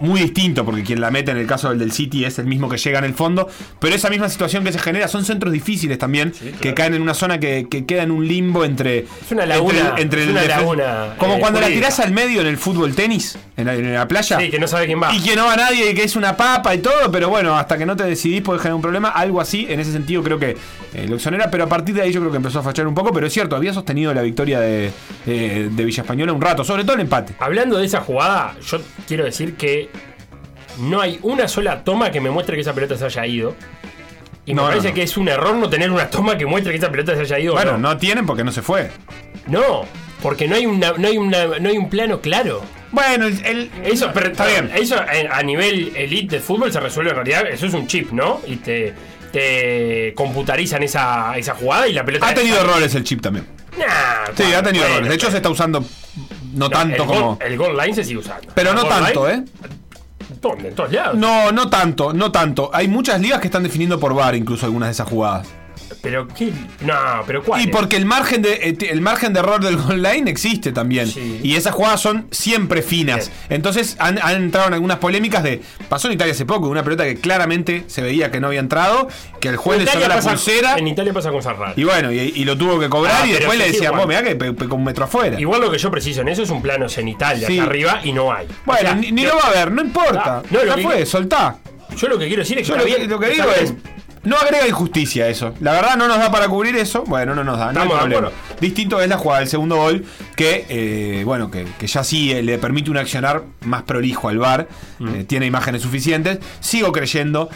[0.00, 2.68] Muy distinto, porque quien la mete en el caso del del City es el mismo
[2.68, 3.48] que llega en el fondo.
[3.78, 7.14] Pero esa misma situación que se genera son centros difíciles también, que caen en una
[7.14, 8.98] zona que, que queda en un limbo entre.
[9.00, 12.00] Es una laguna, Entre, entre es el una defen- laguna, Como eh, cuando la tirás
[12.00, 14.38] al medio en el fútbol tenis, en la, en la playa.
[14.38, 15.14] Sí, que no sabe quién va.
[15.14, 17.78] Y que no va nadie y que es una papa y todo, pero bueno, hasta
[17.78, 19.08] que no te decidís puede generar un problema.
[19.10, 20.56] Algo así, en ese sentido creo que
[20.94, 22.94] eh, lo exonera, pero a partir de ahí yo creo que empezó a fachar un
[22.94, 24.90] poco, pero es cierto, había sostenido la victoria de,
[25.24, 27.34] de, de Villa Española un rato, sobre todo el empate.
[27.38, 29.77] Hablando de esa jugada, yo quiero decir que
[30.78, 33.54] no hay una sola toma que me muestre que esa pelota se haya ido.
[34.46, 34.94] Y No, me parece no.
[34.94, 37.38] que es un error no tener una toma que muestre que esa pelota se haya
[37.38, 37.52] ido.
[37.54, 37.90] Bueno, no.
[37.90, 38.90] no tienen porque no se fue.
[39.46, 39.84] No,
[40.22, 42.62] porque no hay, una, no hay, una, no hay un plano claro.
[42.90, 44.70] Bueno, el, eso, pero, está bien.
[44.74, 47.46] Eso eh, a nivel elite de fútbol se resuelve en realidad.
[47.46, 48.40] Eso es un chip, ¿no?
[48.46, 48.94] Y te,
[49.32, 52.26] te computarizan esa, esa jugada y la pelota.
[52.28, 53.46] Ha tenido errores el chip también.
[53.78, 55.08] Nah, Sí, ha tenido bueno, errores.
[55.10, 55.84] De hecho, se está usando
[56.58, 57.36] no, tanto el como.
[57.36, 58.48] Gol, el goal line se sigue usando.
[58.54, 59.68] Pero El no tanto, line, ¿eh?
[60.40, 60.68] ¿Dónde?
[60.68, 61.16] En todos lados.
[61.16, 62.70] No, no tanto, no tanto.
[62.72, 65.48] Hay muchas ligas que están definiendo por VAR incluso algunas de esas jugadas.
[66.02, 66.52] Pero qué.
[66.80, 66.94] No,
[67.26, 67.60] pero ¿cuál?
[67.62, 71.12] Y porque el margen de eh, el margen de error del goal line existe también.
[71.42, 73.30] Y esas jugadas son siempre finas.
[73.48, 75.60] Entonces han, han entrado en algunas polémicas de.
[75.88, 79.08] Pasó en Italia hace poco, una pelota que claramente se veía que no había entrado,
[79.40, 80.76] que el juez En le sonó la pulsera.
[80.78, 81.72] En Italia pasa con Sarral.
[81.76, 84.00] Y bueno, y, y lo tuvo que cobrar Ah, y después le sí, decía, igual.
[84.00, 85.40] vos, mirá que pe- pe- con un metro afuera.
[85.40, 87.58] Igual lo que yo preciso en eso es un plano cenital de Sí.
[87.58, 88.46] acá arriba y no hay.
[88.64, 90.38] Bueno, O sea, ni, ni yo- lo va a ver, no importa.
[90.38, 91.56] Ah, no, ya que- fue, soltá.
[91.96, 93.74] Yo lo que quiero decir es que Yo lo, que- lo que digo es.
[94.28, 95.54] No agrega injusticia eso.
[95.60, 97.02] La verdad no nos da para cubrir eso.
[97.06, 97.72] Bueno, no nos da.
[97.72, 98.30] No hay problema.
[98.60, 100.04] Distinto es la jugada del segundo gol.
[100.36, 104.36] Que, eh, bueno, que, que ya sí eh, le permite un accionar más prolijo al
[104.36, 104.68] VAR.
[104.98, 105.14] Mm.
[105.14, 106.40] eh, tiene imágenes suficientes.
[106.60, 107.48] Sigo creyendo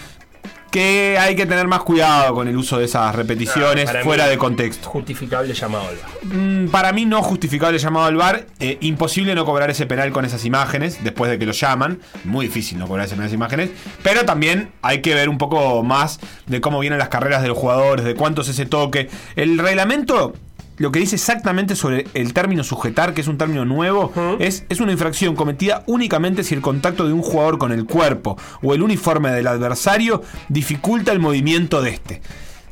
[0.72, 4.88] que hay que tener más cuidado con el uso de esas repeticiones fuera de contexto.
[4.88, 6.34] Justificable llamado al VAR.
[6.34, 8.46] Mm, para mí no justificable llamado al VAR.
[8.58, 12.00] Eh, imposible no cobrar ese penal con esas imágenes después de que lo llaman.
[12.24, 13.70] Muy difícil no cobrar ese penal con esas imágenes.
[14.02, 17.58] Pero también hay que ver un poco más de cómo vienen las carreras de los
[17.58, 19.10] jugadores, de cuánto es ese toque.
[19.36, 20.32] El reglamento
[20.78, 24.80] lo que dice exactamente sobre el término sujetar, que es un término nuevo, es, es
[24.80, 28.82] una infracción cometida únicamente si el contacto de un jugador con el cuerpo o el
[28.82, 32.22] uniforme del adversario dificulta el movimiento de este.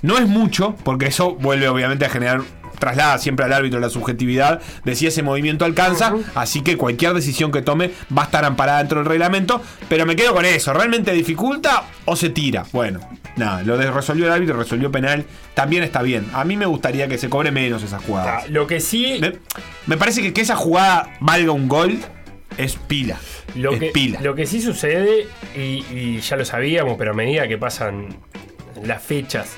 [0.03, 2.43] No es mucho, porque eso vuelve obviamente a generar
[2.81, 7.53] traslada siempre al árbitro la subjetividad de si ese movimiento alcanza, así que cualquier decisión
[7.53, 11.13] que tome va a estar amparada dentro del reglamento, pero me quedo con eso, ¿realmente
[11.13, 12.65] dificulta o se tira?
[12.73, 12.99] Bueno,
[13.37, 16.27] nada, lo de resolvió el árbitro, resolvió penal, también está bien.
[16.33, 18.49] A mí me gustaría que se cobre menos esas jugadas.
[18.51, 19.19] Lo que sí...
[19.21, 19.35] Me,
[19.87, 21.99] me parece que que esa jugada valga un gol
[22.57, 23.19] es pila.
[23.55, 24.21] Lo es que, pila.
[24.23, 28.09] lo que sí sucede, y, y ya lo sabíamos, pero a medida que pasan
[28.83, 29.57] las fechas,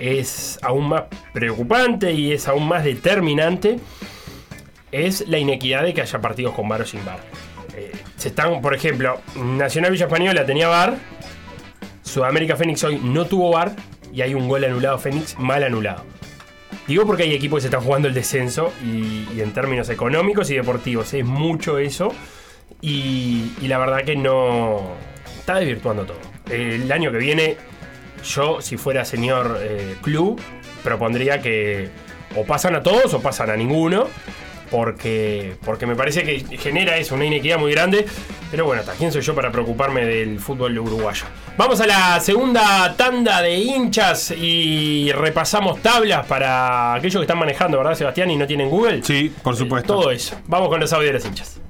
[0.00, 3.78] es aún más preocupante y es aún más determinante,
[4.90, 7.20] es la inequidad de que haya partidos con VAR o sin VAR.
[7.76, 10.96] Eh, se están, por ejemplo, Nacional Villa Española tenía VAR,
[12.02, 13.74] Sudamérica Fénix hoy no tuvo VAR
[14.12, 16.04] y hay un gol anulado Fénix mal anulado.
[16.86, 20.50] Digo porque hay equipos que se están jugando el descenso y, y en términos económicos
[20.50, 22.12] y deportivos es mucho eso
[22.80, 24.94] y, y la verdad que no
[25.38, 26.18] está desvirtuando todo.
[26.50, 27.56] El año que viene
[28.22, 30.40] yo si fuera señor eh, club
[30.82, 31.90] propondría que
[32.36, 34.08] o pasan a todos o pasan a ninguno
[34.72, 38.06] porque, porque me parece que genera eso, una inequidad muy grande.
[38.50, 41.24] Pero bueno, ¿hasta quién soy yo para preocuparme del fútbol uruguayo?
[41.58, 47.76] Vamos a la segunda tanda de hinchas y repasamos tablas para aquellos que están manejando,
[47.76, 48.30] ¿verdad, Sebastián?
[48.30, 49.02] Y no tienen Google.
[49.02, 49.94] Sí, por supuesto.
[49.94, 50.40] todo eso.
[50.46, 51.60] Vamos con los audios de los hinchas.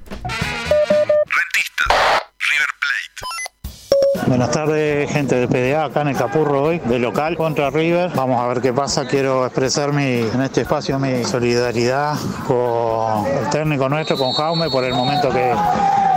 [4.33, 8.09] Buenas tardes, gente del PDA, acá en el Capurro hoy, de local contra River.
[8.15, 9.05] Vamos a ver qué pasa.
[9.05, 12.15] Quiero expresar mi, en este espacio mi solidaridad
[12.47, 15.53] con el técnico nuestro, con Jaume, por el momento que,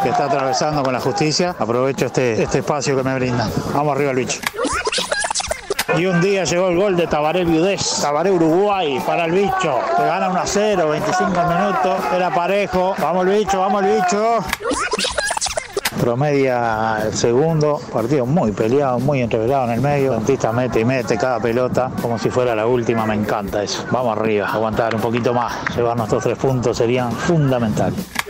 [0.08, 1.54] está atravesando con la justicia.
[1.58, 3.50] Aprovecho este, este espacio que me brindan.
[3.74, 4.40] Vamos arriba bicho.
[5.98, 9.78] Y un día llegó el gol de Tabaré Viudés, Tabaré Uruguay para el bicho.
[9.94, 12.00] Que gana 1 a 0, 25 minutos.
[12.14, 12.94] Era parejo.
[12.98, 14.38] Vamos el bicho, vamos el bicho.
[16.00, 20.12] Promedia el segundo, partido muy peleado, muy entreverado en el medio.
[20.12, 23.84] Dentista mete y mete cada pelota como si fuera la última, me encanta eso.
[23.90, 28.25] Vamos arriba, aguantar un poquito más, llevar nuestros tres puntos serían fundamentales.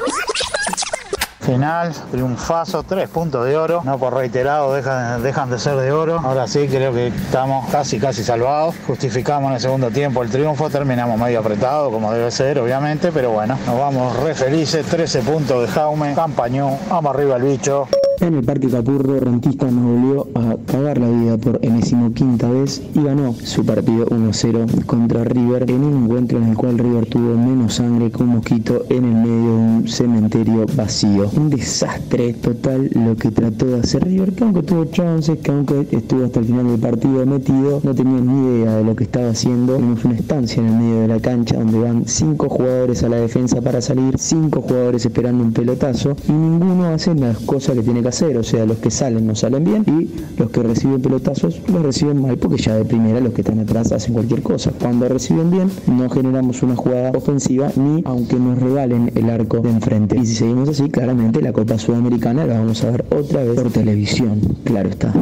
[1.46, 3.80] Final, triunfazo, tres puntos de oro.
[3.84, 6.18] No por reiterado, dejan, de ser de oro.
[6.18, 8.74] Ahora sí, creo que estamos casi, casi salvados.
[8.84, 10.68] Justificamos en el segundo tiempo el triunfo.
[10.70, 13.12] Terminamos medio apretado, como debe ser, obviamente.
[13.12, 14.84] Pero bueno, nos vamos re felices.
[14.86, 16.14] 13 puntos de Jaume.
[16.14, 16.78] Campañón.
[16.90, 17.86] Vamos arriba el bicho.
[18.18, 22.82] En el Parque Capurro, Rentista nos volvió a cagar la vida por enésimo quinta vez
[22.94, 27.36] y ganó su partido 1-0 contra River en un encuentro en el cual River tuvo
[27.36, 31.30] menos sangre que un mosquito en el medio de un cementerio vacío.
[31.36, 35.86] Un desastre total lo que trató de hacer River, que aunque tuvo chances, que aunque
[35.90, 39.28] estuvo hasta el final del partido metido, no tenía ni idea de lo que estaba
[39.28, 39.76] haciendo.
[39.76, 43.18] Tenemos una estancia en el medio de la cancha donde van cinco jugadores a la
[43.18, 48.02] defensa para salir, cinco jugadores esperando un pelotazo y ninguno hace las cosas que tiene
[48.02, 51.60] que hacer, o sea, los que salen no salen bien y los que reciben pelotazos
[51.68, 54.72] los reciben mal porque ya de primera los que están atrás hacen cualquier cosa.
[54.80, 59.70] Cuando reciben bien no generamos una jugada ofensiva ni aunque nos regalen el arco de
[59.70, 60.18] enfrente.
[60.18, 63.70] Y si seguimos así, claramente la Copa Sudamericana la vamos a ver otra vez por
[63.70, 65.12] televisión, claro está.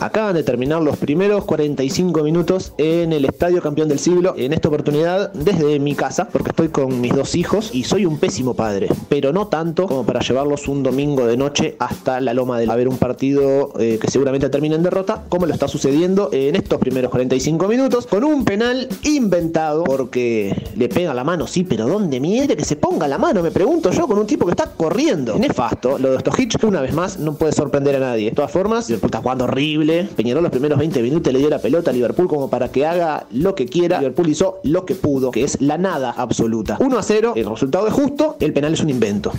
[0.00, 4.34] Acaban de terminar los primeros 45 minutos en el Estadio Campeón del Siglo.
[4.36, 8.18] En esta oportunidad desde mi casa, porque estoy con mis dos hijos y soy un
[8.18, 8.88] pésimo padre.
[9.08, 12.76] Pero no tanto como para llevarlos un domingo de noche hasta la loma de a
[12.76, 16.78] ver un partido eh, que seguramente termine en derrota, como lo está sucediendo en estos
[16.78, 22.20] primeros 45 minutos, con un penal inventado porque le pega la mano, sí, pero ¿dónde
[22.20, 23.42] mire que se ponga la mano?
[23.42, 25.38] Me pregunto yo con un tipo que está corriendo.
[25.38, 28.30] Nefasto, lo de Stojic, una vez más, no puede sorprender a nadie.
[28.30, 29.83] De todas formas, Liverpool está jugando horrible.
[30.16, 33.26] Peñarol los primeros 20 minutos le dio la pelota a Liverpool como para que haga
[33.32, 33.98] lo que quiera.
[33.98, 36.76] Liverpool hizo lo que pudo, que es la nada absoluta.
[36.80, 39.32] 1 a 0, el resultado es justo, el penal es un invento.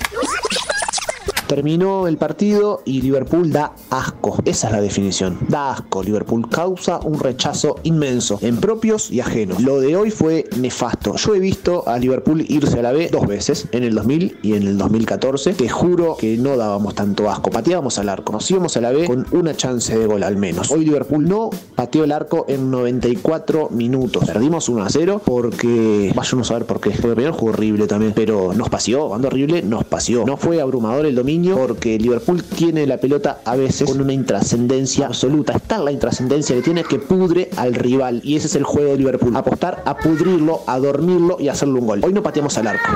[1.47, 4.37] Terminó el partido y Liverpool da asco.
[4.45, 5.37] Esa es la definición.
[5.47, 6.01] Da asco.
[6.01, 9.61] Liverpool causa un rechazo inmenso en propios y ajenos.
[9.61, 11.15] Lo de hoy fue nefasto.
[11.17, 14.53] Yo he visto a Liverpool irse a la B dos veces, en el 2000 y
[14.53, 15.53] en el 2014.
[15.53, 17.51] Te juro que no dábamos tanto asco.
[17.51, 18.33] Pateábamos al arco.
[18.33, 20.71] Nos íbamos a la B con una chance de gol al menos.
[20.71, 24.25] Hoy Liverpool no pateó el arco en 94 minutos.
[24.25, 26.89] Perdimos 1 a 0 porque vaya a saber por qué.
[26.89, 28.13] Porque primero jugó horrible también.
[28.15, 29.09] Pero nos paseó.
[29.09, 30.25] Cuando horrible, nos paseó.
[30.25, 31.15] No fue abrumador el
[31.55, 35.53] porque Liverpool tiene la pelota a veces con una intrascendencia absoluta.
[35.53, 38.21] Está la intrascendencia que tiene que pudre al rival.
[38.23, 39.35] Y ese es el juego de Liverpool.
[39.35, 42.01] Apostar a pudrirlo, a dormirlo y hacerle un gol.
[42.03, 42.89] Hoy no pateamos al arco.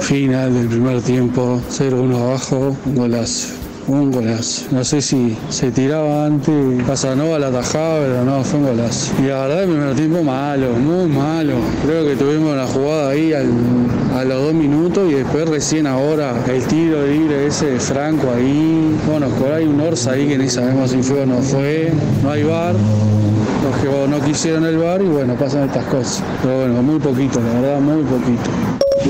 [0.00, 3.71] Final del primer tiempo, 0-1 abajo, golazo.
[3.88, 4.66] Un golazo.
[4.70, 6.54] No sé si se tiraba antes,
[6.86, 9.12] Casanova la atajaba, pero no, fue un golazo.
[9.20, 11.54] Y la verdad, el primer tiempo malo, muy malo.
[11.84, 13.42] Creo que tuvimos la jugada ahí a
[14.24, 18.96] los dos minutos y después recién ahora el tiro libre ese de Franco ahí.
[19.08, 21.92] Bueno, por ahí un Orsa ahí que ni sabemos si fue o no fue.
[22.22, 22.74] No hay bar.
[22.74, 26.22] Los que no quisieron el bar y bueno, pasan estas cosas.
[26.40, 28.50] Pero bueno, muy poquito, la verdad, muy poquito.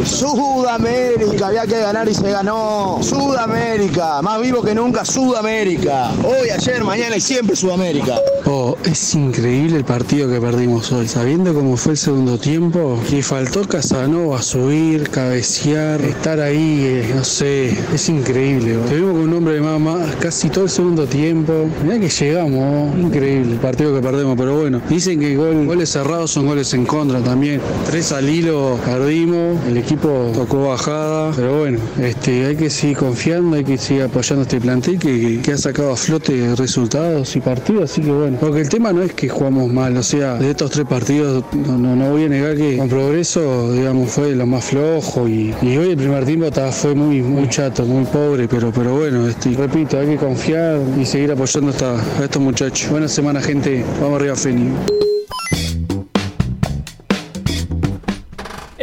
[0.05, 2.99] Sudamérica, había que ganar y se ganó.
[3.03, 6.11] Sudamérica, más vivo que nunca Sudamérica.
[6.25, 8.17] Hoy, ayer, mañana y siempre Sudamérica.
[8.45, 11.07] Oh, es increíble el partido que perdimos hoy.
[11.09, 17.25] Sabiendo cómo fue el segundo tiempo, le faltó Casanova subir, cabecear, estar ahí, eh, no
[17.25, 18.77] sé, es increíble.
[18.79, 18.89] oh.
[18.89, 21.53] Tuvimos con un hombre de más casi todo el segundo tiempo.
[21.85, 22.99] Mirá que llegamos, oh.
[22.99, 26.85] increíble el partido que perdemos, pero bueno, dicen que gol- goles cerrados son goles en
[26.85, 27.61] contra también.
[27.89, 33.57] Tres al hilo perdimos, el equipo tocó bajada, pero bueno, este, hay que seguir confiando,
[33.57, 37.91] hay que seguir apoyando este plantel que, que ha sacado a flote resultados y partidos,
[37.91, 40.71] así que bueno, porque el tema no es que jugamos mal, o sea, de estos
[40.71, 45.29] tres partidos no, no, voy a negar que con progreso, digamos, fue lo más flojo
[45.29, 49.27] y, hoy el primer tiempo ta- fue muy, muy chato, muy pobre, pero, pero bueno,
[49.29, 52.91] este, repito, hay que confiar y seguir apoyando esta- a estos muchachos.
[52.91, 54.71] Buena semana gente, vamos arriba Feni.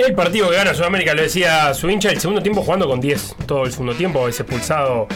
[0.10, 3.36] El partido que gana Sudamérica, lo decía su hincha, el segundo tiempo jugando con 10.
[3.46, 5.08] Todo el segundo tiempo es expulsado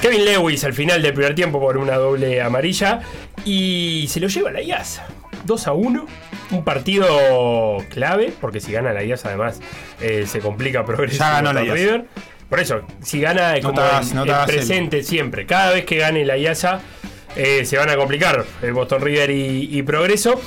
[0.00, 3.00] Kevin Lewis al final del primer tiempo por una doble amarilla.
[3.44, 5.02] Y se lo lleva la IAS.
[5.44, 6.06] 2 a 1.
[6.52, 9.60] Un partido clave, porque si gana la IAS además
[10.00, 11.18] eh, se complica progreso.
[11.18, 11.60] Ya ganó la.
[11.60, 12.06] River.
[12.48, 13.82] Por eso, si gana No como
[14.14, 15.44] no el- presente siempre.
[15.44, 16.80] Cada vez que gane la IASA
[17.36, 20.40] eh, se van a complicar el Boston River y, y Progreso.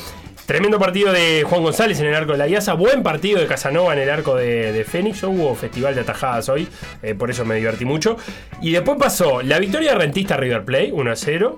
[0.52, 2.74] Tremendo partido de Juan González en el arco de la IASA.
[2.74, 5.24] Buen partido de Casanova en el arco de, de Fénix.
[5.24, 6.68] Hubo festival de atajadas hoy,
[7.02, 8.18] eh, por eso me divertí mucho.
[8.62, 11.56] Y después pasó la victoria de Rentista River Play, 1 a 0.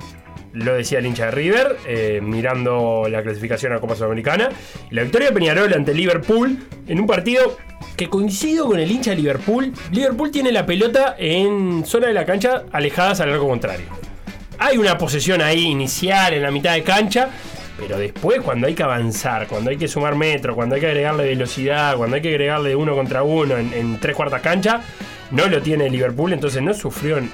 [0.51, 4.49] Lo decía el hincha de River, eh, mirando la clasificación a Copa Sudamericana.
[4.91, 7.57] La victoria de Peñarol ante Liverpool en un partido
[7.97, 9.73] que coincido con el hincha de Liverpool.
[9.91, 13.87] Liverpool tiene la pelota en zona de la cancha alejadas al arco contrario.
[14.59, 17.31] Hay una posesión ahí inicial en la mitad de cancha,
[17.77, 21.25] pero después cuando hay que avanzar, cuando hay que sumar metro, cuando hay que agregarle
[21.25, 24.81] velocidad, cuando hay que agregarle uno contra uno en, tres cuartas cancha,
[25.31, 27.29] no lo tiene Liverpool, entonces no sufrió en,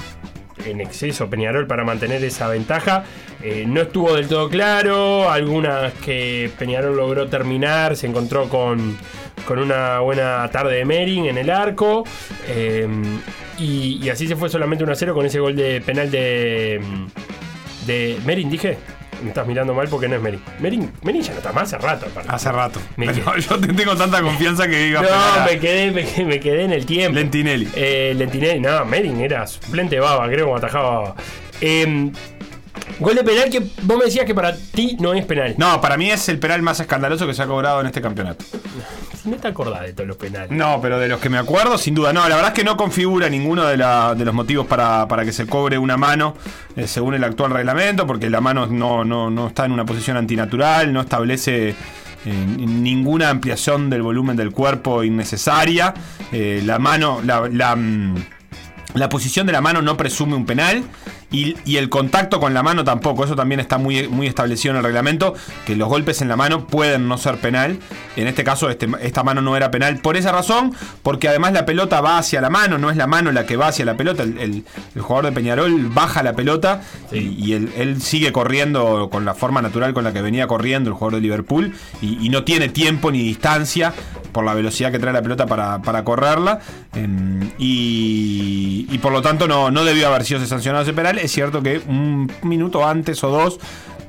[0.81, 3.03] exceso Peñarol para mantener esa ventaja.
[3.41, 8.97] Eh, no estuvo del todo claro, algunas que Peñarol logró terminar, se encontró con,
[9.47, 12.03] con una buena tarde de Mering en el arco.
[12.47, 12.87] eh,
[13.59, 16.79] y, así se fue solamente 1 a 0 con ese gol de penal de.
[17.85, 18.77] de Mering, dije.
[19.21, 20.41] Me estás mirando mal porque no es Mering.
[20.59, 22.05] Mering, Mering ya no está más hace rato.
[22.05, 22.29] aparte.
[22.31, 22.79] Hace rato.
[22.95, 25.01] Pero yo te tengo tanta confianza que diga.
[25.01, 27.15] No, me quedé, me, quedé- me quedé en el tiempo.
[27.17, 27.69] Lentinelli.
[27.75, 31.15] Eh, Lentinelli, no, Mering era suplente baba, creo, como atajaba baba.
[31.61, 32.11] Eh,
[32.99, 35.55] gol de penal que vos me decías que para ti no es penal.
[35.57, 38.43] No, para mí es el penal más escandaloso que se ha cobrado en este campeonato.
[39.25, 40.49] No te acordás de todos los penales.
[40.51, 42.13] No, pero de los que me acuerdo, sin duda.
[42.13, 45.25] No, la verdad es que no configura ninguno de, la- de los motivos para, para
[45.25, 46.35] que se cobre una mano
[46.75, 50.15] eh, según el actual reglamento, porque la mano no, no, no está en una posición
[50.17, 51.75] antinatural, no establece eh,
[52.25, 55.93] ninguna ampliación del volumen del cuerpo innecesaria.
[56.31, 58.15] Eh, la mano, la, la, mm,
[58.95, 60.81] la posición de la mano no presume un penal.
[61.31, 64.77] Y, y el contacto con la mano tampoco, eso también está muy, muy establecido en
[64.77, 67.77] el reglamento, que los golpes en la mano pueden no ser penal.
[68.15, 70.73] En este caso, este- esta mano no era penal por esa razón,
[71.03, 73.67] porque además la pelota va hacia la mano, no es la mano la que va
[73.67, 74.23] hacia la pelota.
[74.23, 74.63] El, el-
[74.95, 79.35] el jugador de Peñarol baja la pelota y, y él, él sigue corriendo con la
[79.35, 82.69] forma natural con la que venía corriendo el jugador de Liverpool y, y no tiene
[82.69, 83.93] tiempo ni distancia
[84.31, 86.59] por la velocidad que trae la pelota para, para correrla.
[86.93, 91.18] em, y, y por lo tanto no, no debió haber sido sancionado ese penal.
[91.21, 93.59] Es cierto que un minuto antes o dos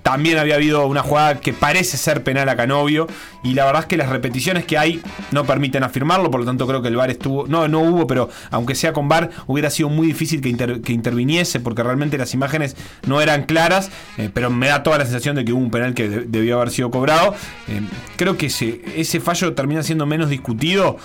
[0.03, 3.07] también había habido una jugada que parece ser penal a Canovio.
[3.43, 6.31] Y la verdad es que las repeticiones que hay no permiten afirmarlo.
[6.31, 7.47] Por lo tanto, creo que el VAR estuvo.
[7.47, 11.61] No, no hubo, pero aunque sea con VAR, hubiera sido muy difícil que, que interviniese.
[11.61, 13.91] Porque realmente las imágenes no eran claras.
[14.17, 16.57] eh, pero me da toda la sensación de que hubo un penal que de- debió
[16.57, 17.35] haber sido cobrado.
[17.69, 17.83] Eh,
[18.17, 20.97] creo que ese fallo termina siendo menos discutido.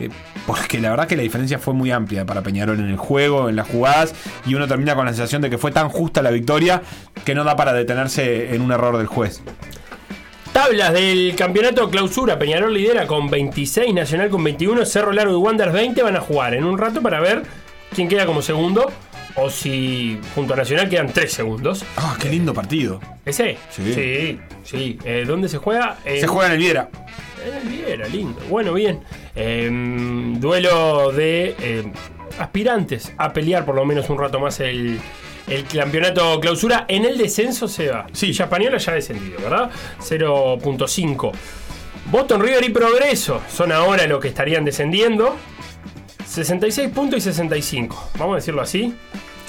[0.00, 0.08] Eh,
[0.46, 3.56] porque la verdad que la diferencia fue muy amplia para Peñarol en el juego, en
[3.56, 4.14] las jugadas.
[4.46, 6.82] Y uno termina con la sensación de que fue tan justa la victoria
[7.24, 9.42] que no da para detenerse en un error del juez.
[10.52, 12.38] Tablas del campeonato clausura.
[12.38, 16.54] Peñarol lidera con 26, Nacional con 21, Cerro Largo y Wanderers 20 van a jugar
[16.54, 17.42] en un rato para ver
[17.92, 18.92] quién queda como segundo
[19.36, 21.84] o si junto a Nacional quedan 3 segundos.
[21.96, 23.00] Ah, qué lindo partido.
[23.24, 23.58] ¿Ese?
[23.70, 23.92] Sí.
[23.92, 24.98] Sí, sí.
[25.04, 25.96] Eh, ¿Dónde se juega?
[26.04, 26.88] Se juega en el Viera.
[27.44, 28.40] El Viera, lindo.
[28.48, 29.00] Bueno, bien.
[29.34, 29.68] Eh,
[30.38, 31.92] duelo de eh,
[32.38, 34.98] aspirantes a pelear por lo menos un rato más el,
[35.46, 36.86] el campeonato clausura.
[36.88, 38.06] En el descenso se va.
[38.12, 38.28] Sí.
[38.28, 39.70] Villa Española ya ha descendido, ¿verdad?
[40.00, 41.32] 0.5.
[42.10, 45.36] Boston River y Progreso son ahora los que estarían descendiendo.
[46.26, 48.10] 66 puntos y 65.
[48.18, 48.94] Vamos a decirlo así.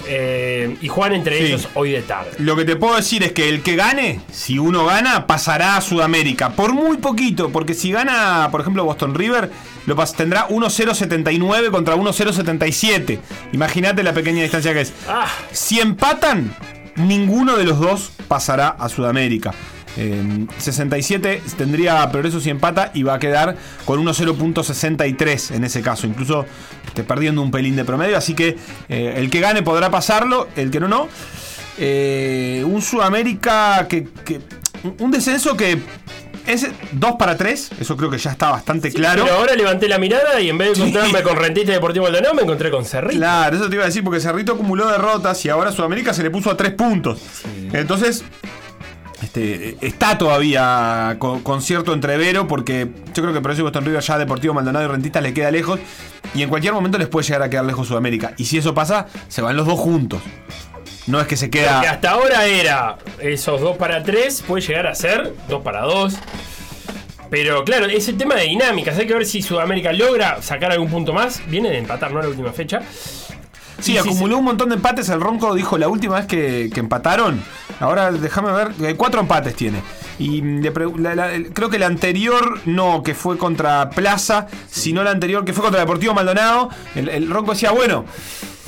[0.07, 1.43] Eh, y juegan entre Sí.
[1.45, 2.31] ellos hoy de tarde.
[2.39, 5.81] Lo que te puedo decir es que el que gane, si uno gana, pasará a
[5.81, 6.51] Sudamérica.
[6.51, 9.49] Por muy poquito, porque si gana, por ejemplo, Boston River,
[9.85, 13.19] lo pas- tendrá 1-0-79 contra 1-0-77.
[13.53, 14.93] Imagínate la pequeña distancia que es.
[15.07, 15.27] Ah.
[15.51, 16.53] Si empatan,
[16.95, 19.53] ninguno de los dos pasará a Sudamérica.
[19.97, 26.07] Eh, 67 tendría progreso si empata y va a quedar con 1-0.63 en ese caso.
[26.07, 26.45] Incluso
[26.93, 28.17] te perdiendo un pelín de promedio.
[28.17, 28.57] Así que
[28.89, 31.07] eh, el que gane podrá pasarlo, el que no, no.
[31.77, 34.39] Eh, un Sudamérica que, que-
[34.99, 35.79] Un descenso que
[36.45, 37.71] es 2 para 3.
[37.79, 39.23] Eso creo que ya está bastante claro.
[39.23, 42.43] Pero ahora levanté la mirada y en vez de encontrarme con Rentista Deportivo Maldonado, me
[42.43, 43.17] encontré con Cerrito.
[43.17, 46.29] Claro, eso te iba a decir, porque Cerrito acumuló derrotas y ahora Sudamérica se le
[46.29, 47.19] puso a tres puntos.
[47.73, 48.23] Entonces,
[49.21, 54.17] este, está todavía con, cierto entrevero, porque yo creo que por eso Boston River ya
[54.17, 55.79] Deportivo Maldonado y Rentistas le queda lejos,
[56.33, 58.33] y en cualquier momento les puede llegar a quedar lejos Sudamérica.
[58.37, 60.21] Y si eso pasa, se van los dos juntos.
[61.07, 61.81] No es que se queda.
[61.81, 66.15] hasta ahora era esos 2 para 3, puede llegar a ser 2 para 2.
[67.29, 68.97] Pero claro, es el tema de dinámicas.
[68.97, 71.41] Hay que ver si Sudamérica logra sacar algún punto más.
[71.47, 72.21] Viene de empatar, ¿no?
[72.21, 72.81] La última fecha.
[73.79, 75.09] Sí, acumuló un montón de empates.
[75.09, 77.41] El Ronco dijo la última vez que, que empataron.
[77.79, 78.71] Ahora déjame ver.
[78.81, 79.81] eh, Cuatro empates tiene.
[80.17, 83.89] Y mm, le pregu- la- la- el- creo que la anterior no, que fue contra
[83.89, 86.69] Plaza, sino la anterior que fue contra Deportivo Maldonado.
[86.95, 88.05] El, el Ronco decía, bueno,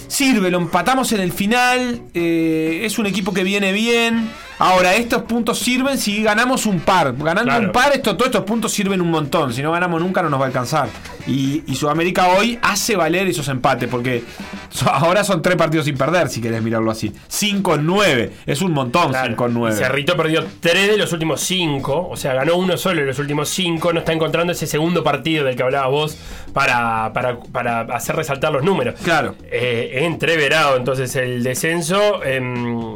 [0.07, 2.01] sirve, lo empatamos en el final.
[2.13, 4.29] eh, es un equipo que viene bien.
[4.59, 7.13] Ahora, estos puntos sirven si ganamos un par.
[7.15, 7.65] Ganando Claro.
[7.67, 9.53] un par, esto, todos estos puntos sirven un montón.
[9.53, 10.89] Si no ganamos nunca, no nos va a alcanzar.
[11.27, 14.23] Y, y Sudamérica hoy hace valer esos empates, porque
[14.69, 17.13] so- ahora son tres partidos sin perder, si querés mirarlo así.
[17.27, 18.31] 5 en 9.
[18.47, 19.75] Es un montón, 5 en Y 9.
[19.75, 22.07] Cerrito perdió 3 de los últimos 5.
[22.09, 23.93] O sea, ganó uno solo de los últimos 5.
[23.93, 26.17] No está encontrando ese segundo partido del que hablabas vos
[26.53, 28.95] para, para, para hacer resaltar los números.
[29.03, 29.35] Claro.
[29.51, 32.23] Eh, entreverado entonces el descenso.
[32.23, 32.95] em,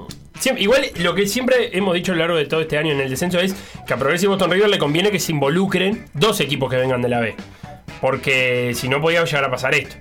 [0.57, 3.09] igual lo que siempre hemos dicho a lo largo de todo este año en el
[3.09, 6.77] descenso es que a Progressive Boston River le conviene que se involucren dos equipos que
[6.77, 7.35] vengan de la B.
[7.99, 9.95] Porque si no podía llegar a pasar esto.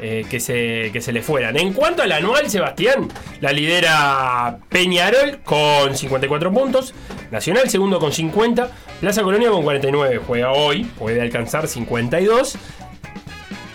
[0.00, 1.56] eh, que, se, que se le fueran.
[1.56, 3.08] En cuanto al anual, Sebastián,
[3.40, 6.92] la lidera Peñarol con 54 puntos.
[7.30, 8.70] Nacional segundo con 50.
[9.00, 10.20] Plaza Colonia con 49.
[10.26, 12.56] Juega hoy, puede alcanzar 52.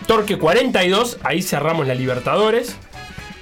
[0.08, 2.76] Torque 42, ahí cerramos la Libertadores.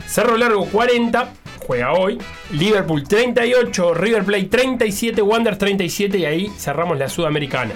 [0.06, 1.30] Cerro Largo 40,
[1.68, 2.18] juega hoy.
[2.52, 7.74] Liverpool 38, River Plate 37, Wanderers 37 y ahí cerramos la Sudamericana.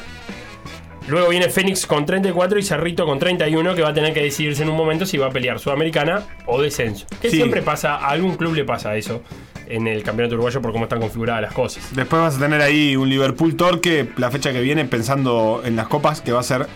[1.08, 4.64] Luego viene Fénix con 34 y Cerrito con 31 que va a tener que decidirse
[4.64, 7.06] en un momento si va a pelear Sudamericana o descenso.
[7.22, 7.36] Que Sí.
[7.38, 9.22] siempre pasa, a algún club le pasa eso
[9.68, 11.96] en el campeonato uruguayo por cómo están configuradas las cosas.
[11.96, 15.88] Después vas a tener ahí un Liverpool Torque la fecha que viene, pensando en las
[15.88, 16.68] copas, que va a ser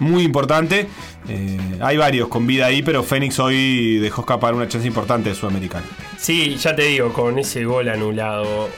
[0.00, 0.86] muy importante.
[1.28, 5.34] Eh, hay varios con vida ahí, pero Fénix hoy dejó escapar una chance importante de
[5.34, 5.86] Sudamericana.
[6.16, 8.68] Sí, ya te digo, con ese gol anulado.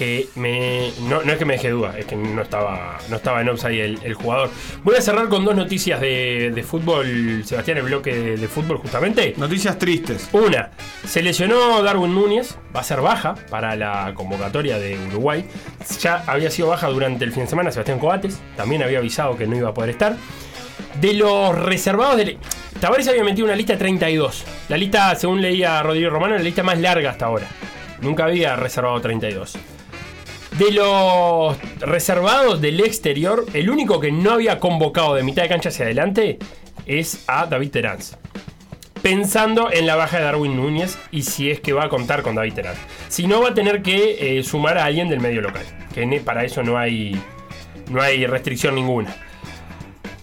[0.00, 0.92] Que me.
[1.02, 3.84] No, no es que me deje duda, es que no estaba, no estaba en offside
[3.84, 4.48] el, el jugador.
[4.82, 8.78] Voy a cerrar con dos noticias de, de fútbol, Sebastián, el bloque de, de fútbol
[8.78, 9.34] justamente.
[9.36, 10.30] Noticias tristes.
[10.32, 10.70] Una,
[11.06, 15.44] se lesionó Darwin Núñez, va a ser baja para la convocatoria de Uruguay.
[16.00, 19.46] Ya había sido baja durante el fin de semana Sebastián Coates, también había avisado que
[19.46, 20.16] no iba a poder estar.
[20.98, 22.38] De los reservados del.
[22.80, 24.46] Tavares había metido una lista de 32.
[24.70, 27.46] La lista, según leía Rodrigo Romano, la lista más larga hasta ahora.
[28.00, 29.58] Nunca había reservado 32.
[30.60, 35.70] De los reservados del exterior, el único que no había convocado de mitad de cancha
[35.70, 36.38] hacia adelante
[36.84, 37.96] es a David Terán.
[39.00, 42.34] Pensando en la baja de Darwin Núñez y si es que va a contar con
[42.34, 42.74] David Terán.
[43.08, 45.64] Si no, va a tener que eh, sumar a alguien del medio local.
[45.94, 47.18] Que ne- para eso no hay,
[47.88, 49.16] no hay restricción ninguna.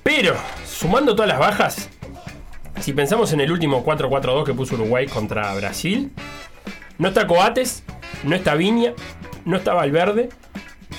[0.03, 0.35] Pero,
[0.67, 1.89] sumando todas las bajas,
[2.79, 6.11] si pensamos en el último 4-4-2 que puso Uruguay contra Brasil,
[6.99, 7.83] no está Coates,
[8.23, 8.93] no está Viña,
[9.47, 10.29] no está Valverde,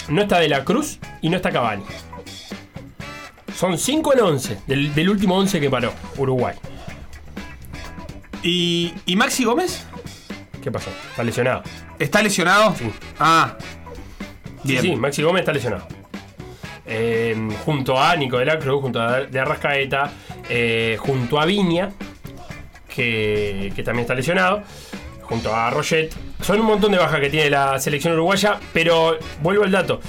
[0.09, 1.84] no está De la Cruz y no está Cavani.
[3.55, 6.57] Son 5 en 11 del, del último 11 que paró Uruguay.
[8.42, 9.84] ¿Y, ¿Y Maxi Gómez?
[10.62, 10.90] ¿Qué pasó?
[11.11, 11.62] Está lesionado.
[11.99, 12.74] ¿Está lesionado?
[12.74, 12.90] Sí.
[13.18, 13.57] Ah.
[14.64, 14.80] Bien.
[14.80, 15.86] Sí, sí, Maxi Gómez está lesionado.
[16.86, 17.36] Eh,
[17.66, 20.11] junto a Nico de la Cruz, junto a De Arrascaeta,
[20.49, 21.90] eh, junto a Viña,
[22.88, 24.62] que, que también está lesionado,
[25.22, 26.14] junto a Roget.
[26.41, 30.01] Son un montón de bajas que tiene la selección uruguaya, pero vuelvo al dato.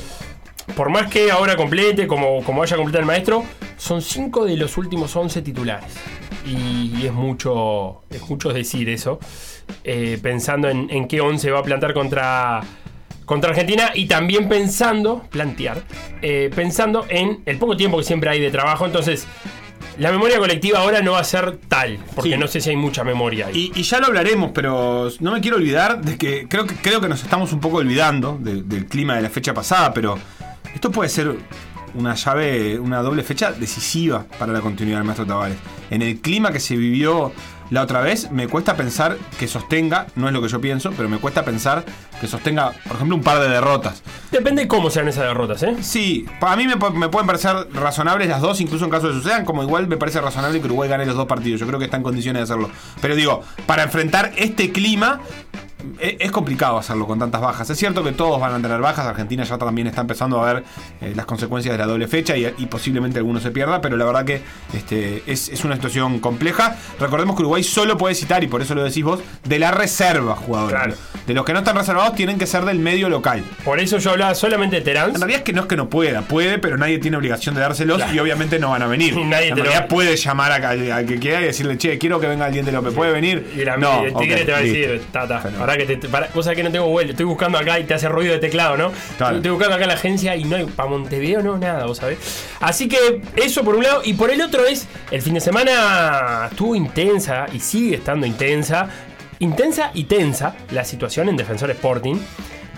[0.76, 3.44] Por más que ahora complete, como, como vaya a completar el maestro,
[3.78, 5.92] son 5 de los últimos 11 titulares.
[6.46, 9.20] Y es mucho, es mucho decir eso,
[9.84, 12.62] eh, pensando en, en qué 11 va a plantar contra,
[13.26, 15.84] contra Argentina y también pensando, plantear,
[16.22, 18.86] eh, pensando en el poco tiempo que siempre hay de trabajo.
[18.86, 19.28] Entonces,
[20.00, 22.38] la memoria colectiva ahora no va a ser tal, porque Sí.
[22.38, 23.72] no sé si hay mucha memoria ahí.
[23.76, 27.02] Y, y ya lo hablaremos, pero no me quiero olvidar de que creo que, creo
[27.02, 30.18] que nos estamos un poco olvidando de- del clima de la fecha pasada, pero
[30.74, 31.36] esto puede ser
[31.96, 35.58] una llave, una doble fecha decisiva para la continuidad del maestro Tavares.
[35.90, 37.32] En el clima que se vivió
[37.70, 41.08] la otra vez, me cuesta pensar que sostenga, no es lo que yo pienso, pero
[41.08, 41.84] me cuesta pensar
[42.20, 44.02] que sostenga, por ejemplo, un par de derrotas.
[44.32, 45.76] Depende de cómo sean esas derrotas, ¿eh?
[45.82, 49.46] Sí, para mí me, me pueden parecer razonables las dos, incluso en caso de sucedan,
[49.46, 51.60] como igual me parece razonable que Uruguay gane los dos partidos.
[51.60, 52.70] Yo creo que está en condiciones de hacerlo.
[53.02, 55.22] Pero digo, para enfrentar este clima,
[56.00, 57.70] es complicado hacerlo con tantas bajas.
[57.70, 59.06] Es cierto que todos van a tener bajas.
[59.06, 60.64] Argentina ya también está empezando a ver
[61.02, 64.06] eh, las consecuencias de la doble fecha y, y posiblemente alguno se pierda, pero la
[64.06, 64.42] verdad que
[64.74, 66.76] este, es, es una situación compleja.
[67.00, 70.36] Recordemos que Uruguay solo puede citar, y por eso lo decís vos, de la reserva
[70.36, 70.96] jugadores.
[71.26, 73.44] De los que no están reservados tienen que ser del medio local.
[73.64, 75.12] Por eso yo hablaba solamente de Terán.
[75.12, 77.62] En realidad es que no es que no pueda, puede, pero nadie tiene obligación de
[77.62, 78.14] dárselos Claro.
[78.14, 79.16] y obviamente no van a venir.
[79.30, 82.46] Nadie en lo- realidad puede llamar a- que quiera y decirle, che, quiero que venga
[82.46, 83.52] alguien de López, ¿puede venir?
[83.56, 85.42] Y la, no, el tigre te va a decir, tata,
[85.78, 88.08] que te, te- para, cosa que no tengo vuelo, estoy buscando acá y te hace
[88.10, 88.92] ruido de teclado, ¿no?
[89.38, 92.18] Estoy buscando acá la agencia y no hay, para Montevideo no, nada, vos sabés.
[92.60, 96.48] Así que eso por un lado, y por el otro es, el fin de semana
[96.52, 98.90] estuvo intensa y sigue estando intensa,
[99.40, 102.16] intensa y tensa la situación en Defensor Sporting,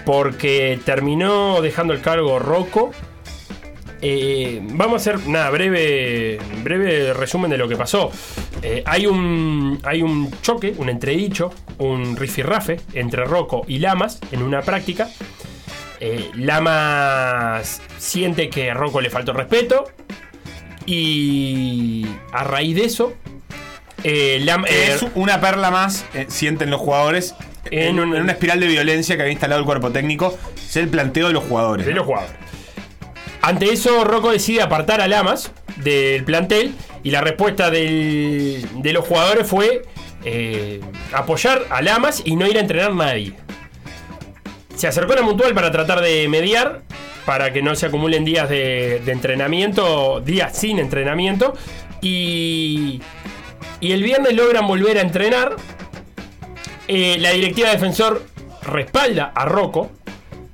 [0.06, 2.92] porque terminó dejando el cargo Rocco.
[4.04, 8.12] Eh, vamos a hacer nada, breve, breve resumen de lo que pasó.
[8.64, 14.41] Eh, hay, un, hay un choque, un entredicho, un rifirrafe entre Rocco y Lamas en
[14.41, 15.08] una práctica.
[15.99, 19.86] Eh, Lamas siente que a Rocco le faltó respeto
[20.86, 23.14] y a raíz de eso,
[24.04, 27.36] eh, Lam- Es una perla más, sienten los jugadores,
[27.70, 30.36] en, un- en una espiral de violencia que había instalado el cuerpo técnico.
[30.58, 31.86] Es el planteo de los jugadores.
[31.86, 32.36] de los jugadores.
[33.42, 39.48] Ante eso, Rocco decide apartar a Lamas del plantel y la respuesta de los jugadores
[39.48, 39.84] fue
[40.24, 40.80] eh,
[41.14, 43.34] apoyar a Lamas y no ir a entrenar nadie.
[44.76, 46.84] Se acercó a la Mutual para tratar de mediar,
[47.26, 51.54] para que no se acumulen días de, entrenamiento, días sin entrenamiento,
[52.02, 53.02] y,
[53.80, 55.56] y el viernes logran volver a entrenar.
[56.88, 58.26] Eh, la directiva de defensor
[58.64, 59.92] respalda a Rocco,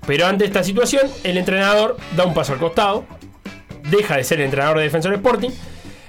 [0.07, 3.05] pero ante esta situación, el entrenador da un paso al costado,
[3.91, 5.49] deja de ser entrenador de Defensor Sporting,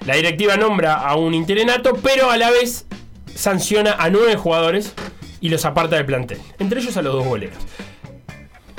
[0.07, 2.87] la directiva nombra a un interinato, pero a la vez
[3.35, 4.95] sanciona a nueve jugadores
[5.41, 7.59] y los aparta del plantel, entre ellos a los dos goleros.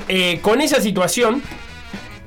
[0.08, 1.44] Eh, con esa situación,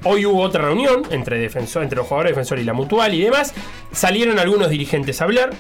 [0.05, 3.23] hoy hubo otra reunión entre, defensor, entre los jugadores de Defensor y la Mutual y
[3.23, 3.55] demás.
[3.91, 5.51] Salieron algunos dirigentes a hablar,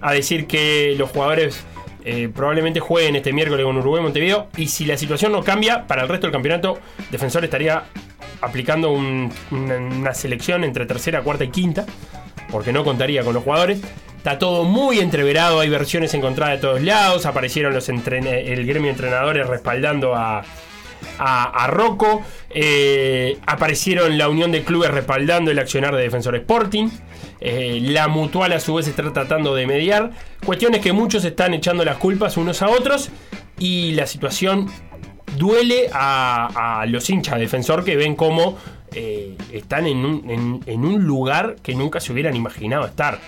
[0.00, 1.64] a decir que los jugadores
[2.04, 4.48] eh, probablemente jueguen este miércoles con Uruguay Montevideo.
[4.56, 6.78] Y si la situación no cambia, para el resto del campeonato,
[7.10, 7.84] Defensor estaría
[8.40, 11.84] aplicando un- una, selección entre tercera, cuarta y quinta,
[12.50, 13.80] porque no contaría con los jugadores.
[14.16, 17.24] Está todo muy entreverado, hay versiones encontradas de todos lados.
[17.26, 20.42] Aparecieron los el gremio de entrenadores respaldando a,
[21.18, 22.22] a, Rocco.
[22.50, 26.88] Eh, aparecieron la unión de clubes respaldando el accionar de Defensor Sporting.
[27.40, 30.10] Eh, la mutual a su vez está tratando de mediar.
[30.44, 33.10] Cuestiones que muchos están echando las culpas unos a otros.
[33.58, 34.70] Y la situación
[35.36, 38.58] duele a, los hinchas de Defensor que ven cómo
[38.94, 43.20] eh, están en un lugar que nunca se hubieran imaginado estar.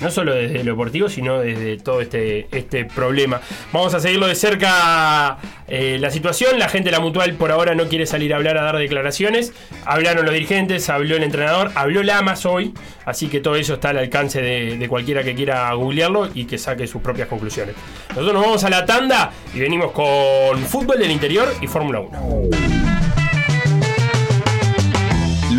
[0.00, 3.40] No solo desde lo deportivo, sino desde todo este, este problema.
[3.72, 5.38] Vamos a seguirlo de cerca
[5.68, 6.58] eh, la situación.
[6.58, 9.52] La gente de la mutual por ahora no quiere salir a hablar, a dar declaraciones.
[9.84, 12.74] Hablaron los dirigentes, habló el entrenador, habló Lamas hoy.
[13.04, 16.86] Así que todo eso está al alcance de, cualquiera que quiera googlearlo y que saque
[16.86, 17.74] sus propias conclusiones.
[18.10, 22.89] Nosotros nos vamos a la tanda y venimos con fútbol del interior y Fórmula 1.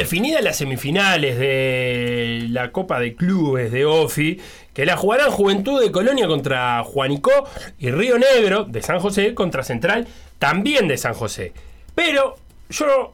[0.00, 4.40] Definidas las semifinales de la Copa de Clubes de OFI,
[4.72, 7.30] que la jugarán Juventud de Colonia contra Juanico
[7.78, 11.52] y Río Negro de San José contra Central, también de San José.
[11.94, 12.36] Pero
[12.70, 13.12] yo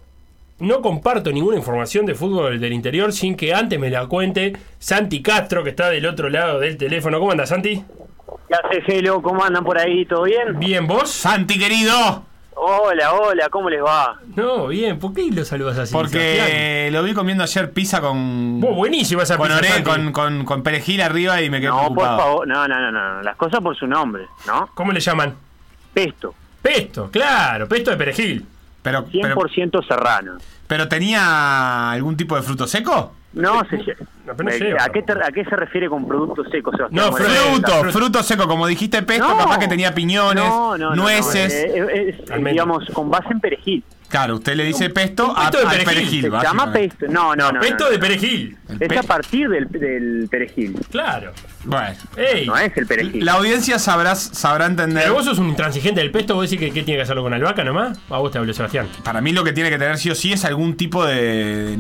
[0.61, 5.23] no comparto ninguna información de fútbol del interior sin que antes me la cuente Santi
[5.23, 7.19] Castro, que está del otro lado del teléfono.
[7.19, 7.83] ¿Cómo andas, Santi?
[8.47, 9.21] ¿Qué hace, Gelo?
[9.23, 10.07] ¿Cómo andan por ahí?
[10.07, 10.57] ¿Todo bien?
[10.61, 11.11] Bien, ¿vos?
[11.11, 12.23] Santi, querido.
[12.59, 14.19] Hola, hola, ¿cómo les va?
[14.35, 15.93] No, bien, ¿por qué lo saludas así?
[15.93, 18.61] Porque lo vi comiendo ayer pizza con.
[18.63, 22.07] Vos, buenísima esa con pizza, con, con, con perejil arriba y me quedé No, por
[22.07, 24.71] favor, no, no, no, no, las cosas por su nombre, ¿no?
[24.73, 25.35] ¿Cómo le llaman?
[25.93, 26.35] Pesto.
[26.63, 28.47] Pesto, claro, pesto de perejil.
[28.83, 30.39] Pero, 100% serrano.
[30.67, 33.13] ¿Pero tenía algún tipo de fruto seco?
[33.37, 37.05] No, se, Eh, lleva, ¿a, qué te- ¿A qué se refiere con productos secos, Sebastián?
[37.11, 38.49] No, fruto, fruto seco.
[38.49, 39.37] Como dijiste pesto, No.
[39.37, 41.53] capaz que tenía piñones, No, no, no, nueces.
[41.77, 43.85] no, eh, es, es, digamos, con base en perejil.
[44.09, 45.95] Claro, usted le dice pesto, a, pesto de al perejil.
[46.23, 46.23] perejil.
[46.41, 47.07] Se llama pesto.
[47.11, 47.61] No, no, no.
[47.61, 48.57] pesto no, de perejil.
[48.81, 50.79] Es a partir del, del perejil.
[50.91, 51.33] Claro.
[51.65, 51.97] Bueno.
[52.17, 52.47] Ey.
[52.47, 53.23] No es el perejil.
[53.25, 55.03] La audiencia sabrás, sabrá entender.
[55.03, 57.35] Pero vos sos un intransigente del pesto, vos decís que ¿qué tiene que hacerlo con
[57.35, 57.99] albahaca nomás.
[58.09, 58.87] A vos te habló Sebastián.
[59.05, 61.77] Para mí lo que tiene que tener sí o sí es algún tipo de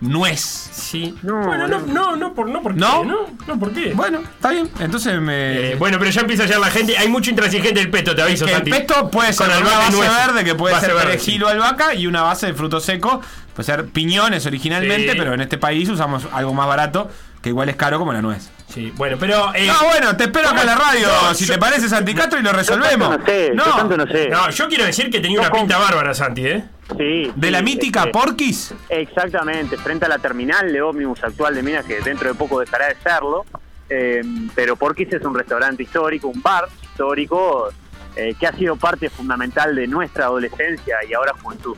[0.00, 0.40] nuez.
[0.72, 1.14] Sí.
[1.22, 2.80] No, bueno, no, no, no, por, no, ¿por qué?
[2.80, 3.04] ¿No?
[3.04, 3.16] ¿No?
[3.46, 3.92] No, ¿por qué?
[3.94, 4.68] Bueno, está bien.
[4.80, 5.72] Entonces me.
[5.72, 6.96] Eh, bueno, pero ya empieza ya la gente.
[6.96, 9.92] Hay mucho intransigente del pesto, te aviso, que el pesto puede ser Con una base
[9.96, 10.16] nueces.
[10.26, 13.20] verde, que puede Base ser verde, perejil o albahaca, y una base de fruto seco.
[13.54, 15.18] Puede ser piñones originalmente, Sí.
[15.18, 17.10] pero en este país usamos algo más barato,
[17.42, 18.50] que igual es caro como la nuez.
[18.72, 19.52] Sí, bueno, pero.
[19.54, 22.14] eh, no, bueno, te espero acá en la radio, No, si yo- te parece Santi
[22.14, 23.08] Castro y lo resolvemos.
[23.10, 24.28] tanto no sé, yo tanto no sé.
[24.28, 26.64] No, yo quiero decir que tenía una pinta bárbara, Santi, ¿eh?
[26.96, 27.30] Sí.
[27.34, 28.74] ¿De sí, la mítica este, Porquis?
[28.88, 32.88] Exactamente, frente a la terminal de ómnibus actual de Minas, que dentro de poco dejará
[32.88, 33.44] de serlo.
[33.90, 34.22] Eh,
[34.54, 37.70] pero Porquis es un restaurante histórico, un bar histórico
[38.16, 41.76] eh, que ha sido parte fundamental de nuestra adolescencia y ahora juventud.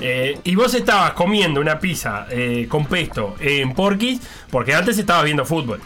[0.00, 4.20] Eh, y vos estabas comiendo una pizza eh, con pesto en Porquis
[4.50, 5.80] porque antes estabas viendo fútbol.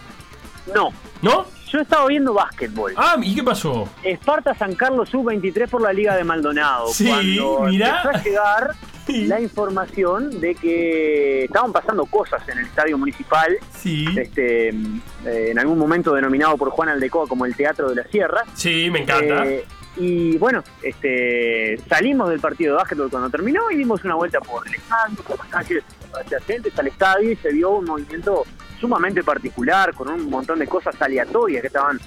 [0.75, 0.93] No,
[1.23, 1.47] ¿No?
[1.75, 2.95] Yo estaba viendo básquetbol.
[2.97, 3.89] Ah, ¿y qué pasó?
[4.05, 6.87] Esparta San Carlos Sub-23 por la Liga de Maldonado.
[6.89, 8.01] Sí, cuando mirá.
[8.03, 8.70] empezó a llegar
[9.09, 14.07] la información de que estaban pasando cosas en el estadio municipal, Sí.
[14.16, 18.43] este, eh, en algún momento denominado por Juan Aldecoa como el Teatro de la Sierra.
[18.55, 19.45] Sí, me encanta.
[19.45, 19.64] Eh,
[19.97, 24.66] y bueno, este, salimos del partido de básquetbol cuando terminó y dimos una vuelta por
[24.66, 28.45] el estadio, por las calles adyacentes al estadio y se vio un movimiento
[28.85, 31.99] sumamente particular con un montón de cosas aleatorias que estaban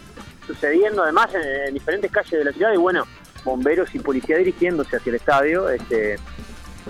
[0.46, 3.04] sucediendo además en, en diferentes calles de la ciudad y bueno,
[3.44, 6.20] bomberos y policía dirigiéndose hacia el estadio este,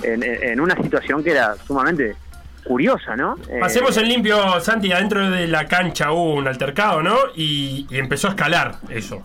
[0.04, 2.18] en, en- una situación que era sumamente
[2.66, 3.36] curiosa, ¿no?
[3.50, 7.16] Eh, Hacemos el limpio, Santi, adentro de la cancha hubo un altercado, ¿no?
[7.34, 9.24] Y, y empezó a escalar eso.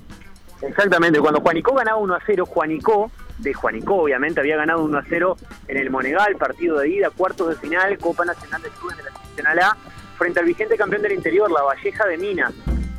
[0.62, 5.02] Exactamente, cuando Juanico ganaba 1 a 0, Juanico, de Juanico obviamente, había ganado 1 a
[5.08, 5.36] 0
[5.66, 9.10] en el Monegal, partido de ida, cuartos de final, Copa Nacional de Clubes de la
[9.10, 9.76] Nacional A,
[10.22, 12.52] frente al vigente campeón del interior, la Valleja de Minas.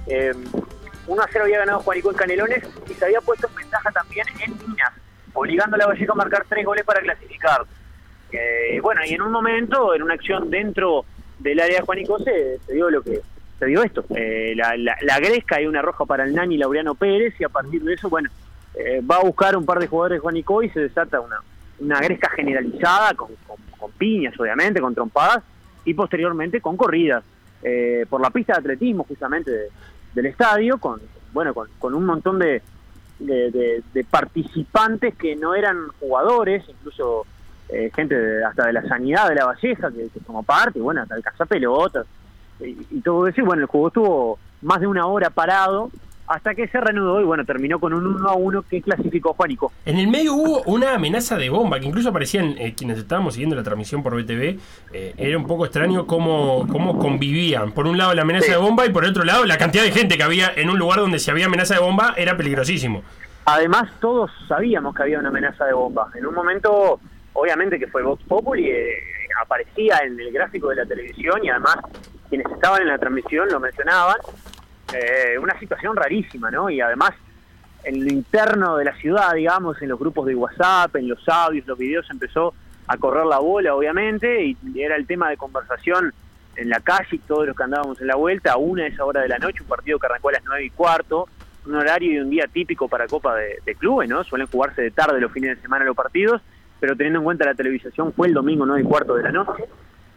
[0.07, 0.33] Eh,
[1.07, 4.25] 1 a 0 había ganado Juanico en Canelones y se había puesto en ventaja también
[4.45, 4.91] en Minas,
[5.33, 7.61] obligando a la Valleja a marcar tres goles para clasificar.
[8.33, 11.05] Eh, bueno, y en un momento, en una acción dentro
[11.39, 13.21] del área de Juanico, se, dio lo que
[13.57, 14.03] se dio esto.
[14.15, 17.81] Eh, la, la, gresca y una roja para el Nani Laureano Pérez, y a partir
[17.83, 18.29] de eso, bueno,
[18.75, 21.37] eh, va a buscar un par de jugadores de Juanico y se desata una,
[21.79, 23.31] una gresca generalizada, con-
[23.79, 25.41] con piñas, obviamente, con trompadas,
[25.85, 27.23] y posteriormente con corridas
[27.63, 29.69] eh, por la pista de atletismo, justamente, de-
[30.13, 31.01] del estadio, con
[31.33, 32.61] bueno con, con un montón de,
[33.19, 37.25] de, participantes que no eran jugadores, incluso
[37.69, 41.15] eh, gente hasta de la sanidad de la Valleja que, que tomó parte, bueno, hasta
[41.15, 42.05] el cazapelotas
[42.59, 43.41] y, y todo eso.
[43.41, 45.89] Y bueno, el juego estuvo más de una hora parado
[46.27, 49.71] hasta que se reanudó y bueno, terminó con un 1 a 1 que clasificó Juanico.
[49.85, 53.55] En el medio hubo una amenaza de bomba, que incluso aparecían eh, quienes estábamos siguiendo
[53.55, 54.59] la transmisión por BTV.
[54.93, 57.71] eh, era un poco extraño cómo, cómo convivían.
[57.71, 59.91] Por un lado la amenaza de bomba y por el otro lado la cantidad de
[59.91, 63.03] gente que había en un lugar donde si había amenaza de bomba era peligrosísimo.
[63.45, 66.09] Además, todos sabíamos que había una amenaza de bomba.
[66.15, 66.99] En un momento,
[67.33, 68.95] obviamente que fue Vox Populi, eh,
[69.41, 71.77] aparecía en el gráfico de la televisión y además
[72.29, 74.17] quienes estaban en la transmisión lo mencionaban.
[74.93, 76.69] Eh, una situación rarísima, ¿no?
[76.69, 77.11] Y además,
[77.83, 81.65] en lo interno de la ciudad, digamos, en los grupos de WhatsApp, en los audios,
[81.67, 82.53] los videos, empezó
[82.87, 86.13] a correr la bola, obviamente, y era el tema de conversación
[86.55, 89.05] en la calle y todos los que andábamos en la vuelta, a una de esa
[89.05, 91.27] hora de la noche, un partido que arrancó a las nueve y cuarto,
[91.65, 94.23] un horario y un día típico para Copa de, de Clubes, ¿no?
[94.23, 96.41] Suelen jugarse de tarde los fines de semana los partidos,
[96.79, 99.63] pero teniendo en cuenta la televisación fue el domingo nueve y cuarto de la noche.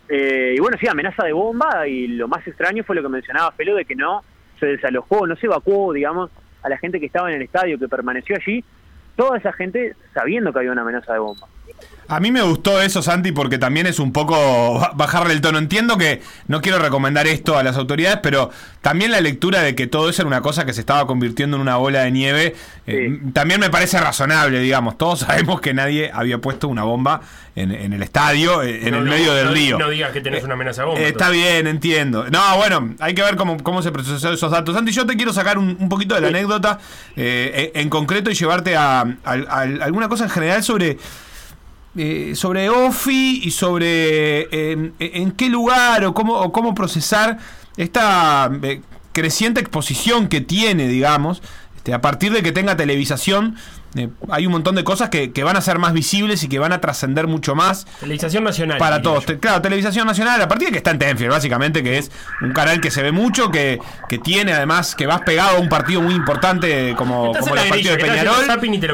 [0.09, 3.53] Eh, y bueno, sí, amenaza de bomba y lo más extraño fue lo que mencionaba
[3.53, 4.23] Felo de que no
[4.59, 6.31] se desalojó, no se evacuó, digamos,
[6.63, 8.65] a la gente que estaba en el estadio, que permaneció allí,
[9.17, 11.47] toda esa gente sabiendo que había una amenaza de bomba.
[12.09, 15.59] A mí me gustó eso, Santi, porque también es un poco ba- bajarle el tono.
[15.59, 18.49] Entiendo que no quiero recomendar esto a las autoridades, pero
[18.81, 21.63] también la lectura de que todo eso era una cosa que se estaba convirtiendo en
[21.63, 22.55] una bola de nieve,
[22.87, 24.97] eh, también me parece razonable, digamos.
[24.97, 27.23] Todos sabemos que nadie había puesto una bomba
[27.57, 29.77] en, en el estadio, eh, en No, el no, medio del no- río.
[29.77, 31.01] No digas que tenés una amenaza bomba.
[31.01, 32.27] Eh, está bien, entiendo.
[32.31, 34.77] No, bueno, hay que ver cómo, cómo se procesaron esos datos.
[34.77, 36.79] Santi, yo te quiero sacar un, un poquito de la anécdota
[37.17, 40.99] eh, en, en concreto y llevarte a, a- a alguna cosa en general sobre
[41.97, 47.39] eh, sobre OFI y sobre eh, en qué lugar o cómo, o cómo procesar
[47.77, 48.83] esta eh,
[49.13, 51.43] creciente exposición que tiene, digamos,
[51.77, 53.57] este, a partir de que tenga televisación.
[53.97, 56.59] Eh, hay un montón de cosas que, que van a ser más visibles y que
[56.59, 57.87] van a trascender mucho más.
[58.01, 58.79] Televisación nacional.
[58.79, 59.25] Para todos.
[59.27, 62.53] Te- Claro, televisión nacional, a partir de que está en Tenfield, básicamente, que es un
[62.53, 63.79] canal que se ve mucho, que,
[64.09, 67.93] que tiene además, que vas pegado a un partido muy importante como, como el partido
[67.97, 68.35] de Peñarol.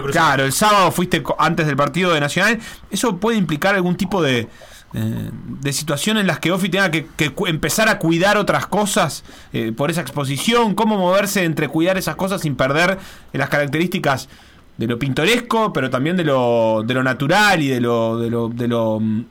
[0.02, 0.12] cruzas.
[0.12, 2.58] Claro, el sábado fuiste antes del partido de Nacional.
[2.90, 4.48] Eso puede implicar algún tipo de, eh,
[4.94, 7.06] de situación en las que Ofi tenga que,
[7.46, 12.42] empezar a cuidar otras cosas eh, por esa exposición, cómo moverse entre cuidar esas cosas
[12.42, 12.98] sin perder
[13.32, 14.28] eh, las características
[14.76, 18.48] de lo pintoresco, pero también de lo, de lo natural y de lo, de lo,
[18.48, 19.24] de lo mm,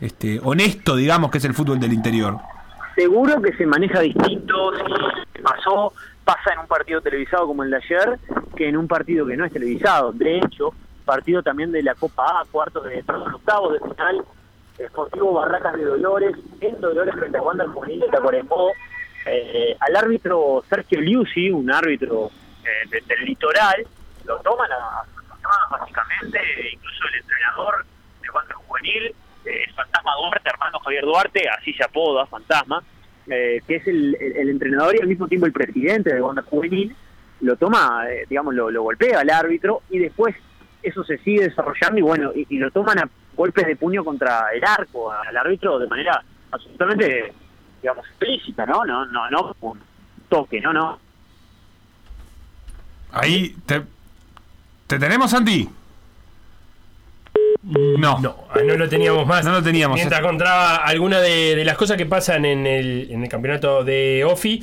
[0.00, 2.38] este, honesto, digamos, que es el fútbol del interior.
[2.94, 4.72] seguro que se maneja distinto
[5.34, 5.92] si pasó
[6.24, 8.18] pasa en un partido televisado como el de ayer
[8.56, 10.72] que en un partido que no es televisado de hecho
[11.04, 14.24] partido también de la Copa A cuartos de octavos de final
[14.88, 18.70] Sportivo Barracas de Dolores en Dolores frente a Wander Juvenil de Tacuarembó
[19.26, 22.30] eh, al árbitro Sergio Liusi un árbitro
[22.64, 23.86] eh, de- del litoral
[24.26, 26.38] lo toman a, a básicamente
[26.72, 27.86] incluso el entrenador
[28.22, 29.14] de Wander Juvenil
[29.44, 32.82] eh, es Fantasma Duarte, Armando Javier Duarte, así se apoda, Fantasma,
[33.28, 36.94] eh, que es el, entrenador y al mismo tiempo el presidente de Wanda Juvenil,
[37.40, 40.34] lo toma, eh, digamos, lo, golpea al árbitro y después
[40.82, 44.50] eso se sigue desarrollando y bueno, y, y lo toman a golpes de puño contra
[44.52, 47.32] el arco, al árbitro de manera absolutamente,
[47.82, 48.84] digamos, explícita, ¿no?
[48.84, 49.80] No, no, no, un
[50.28, 50.98] toque, no, no.
[53.12, 53.82] Ahí, ¿te,
[54.86, 55.68] ¿te tenemos, Santi?
[57.62, 58.20] No.
[58.20, 59.44] No, ah, no lo teníamos más.
[59.44, 59.96] No lo teníamos.
[59.96, 64.24] Mientras encontraba alguna de, de las cosas que pasan en el, en el campeonato de
[64.24, 64.62] OFI.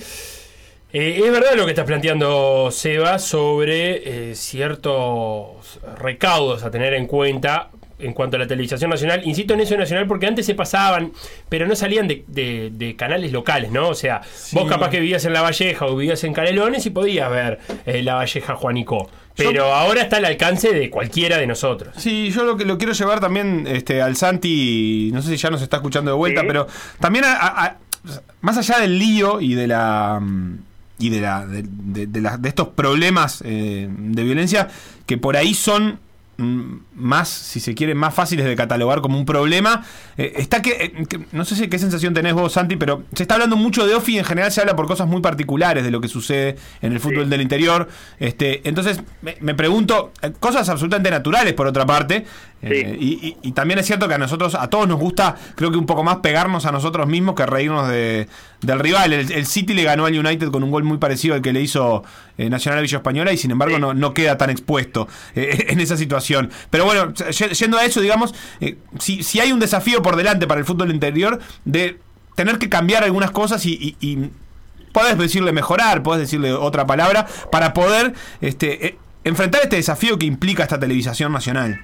[0.94, 7.08] Eh, es verdad lo que estás planteando, Seba, sobre eh, ciertos recaudos a tener en
[7.08, 9.22] cuenta en cuanto a la televisación nacional.
[9.26, 11.12] Insisto en eso nacional porque antes se pasaban,
[11.50, 13.90] pero no salían de, de- de canales locales, ¿no?
[13.90, 14.22] O sea,
[14.52, 18.04] vos capaz que vivías en La Valleja o vivías en Canelones y podías ver eh,
[18.04, 19.10] La Valleja Juanico.
[19.36, 21.96] Pero ahora está al alcance de cualquiera de nosotros.
[21.98, 25.50] Sí, yo lo que lo quiero llevar también este, al Santi, no sé si ya
[25.50, 26.68] nos está escuchando de vuelta, pero
[27.00, 27.78] también a- a- a-
[28.42, 30.58] más allá del lío y de la mm,
[31.00, 34.68] y de la de, de- de la- de estos problemas eh, de violencia
[35.08, 36.00] que por ahí son
[36.38, 39.84] más, si se quiere, más fáciles de catalogar como un problema.
[40.18, 43.24] eh, está que, eh, que- no sé si qué sensación tenés vos, Santi, pero se
[43.24, 45.92] está hablando mucho de OFI y en general se habla por cosas muy particulares de
[45.92, 47.88] lo que sucede en el fútbol del interior.
[48.20, 52.26] Este, entonces, me, me pregunto, eh, cosas absolutamente naturales por otra parte.
[52.64, 55.70] Eh, y, y- y también es cierto que a nosotros, a todos nos gusta, creo
[55.72, 58.28] que un poco más pegarnos a nosotros mismos que reírnos de,
[58.62, 59.14] del rival.
[59.14, 61.62] El, el City le ganó al United con un gol muy parecido al que le
[61.62, 62.04] hizo
[62.38, 65.98] eh, Nacional Villa Española y sin embargo no, no queda tan expuesto eh, en esa
[65.98, 66.50] situación.
[66.70, 70.60] Pero bueno, yendo a eso, digamos, eh, si, si hay un desafío por delante para
[70.60, 72.00] el fútbol interior de
[72.36, 74.30] tener que cambiar algunas cosas y, y- y
[74.92, 80.64] podés decirle mejorar, podés decirle otra palabra, para poder este, enfrentar este desafío que implica
[80.64, 81.82] esta televisación nacional.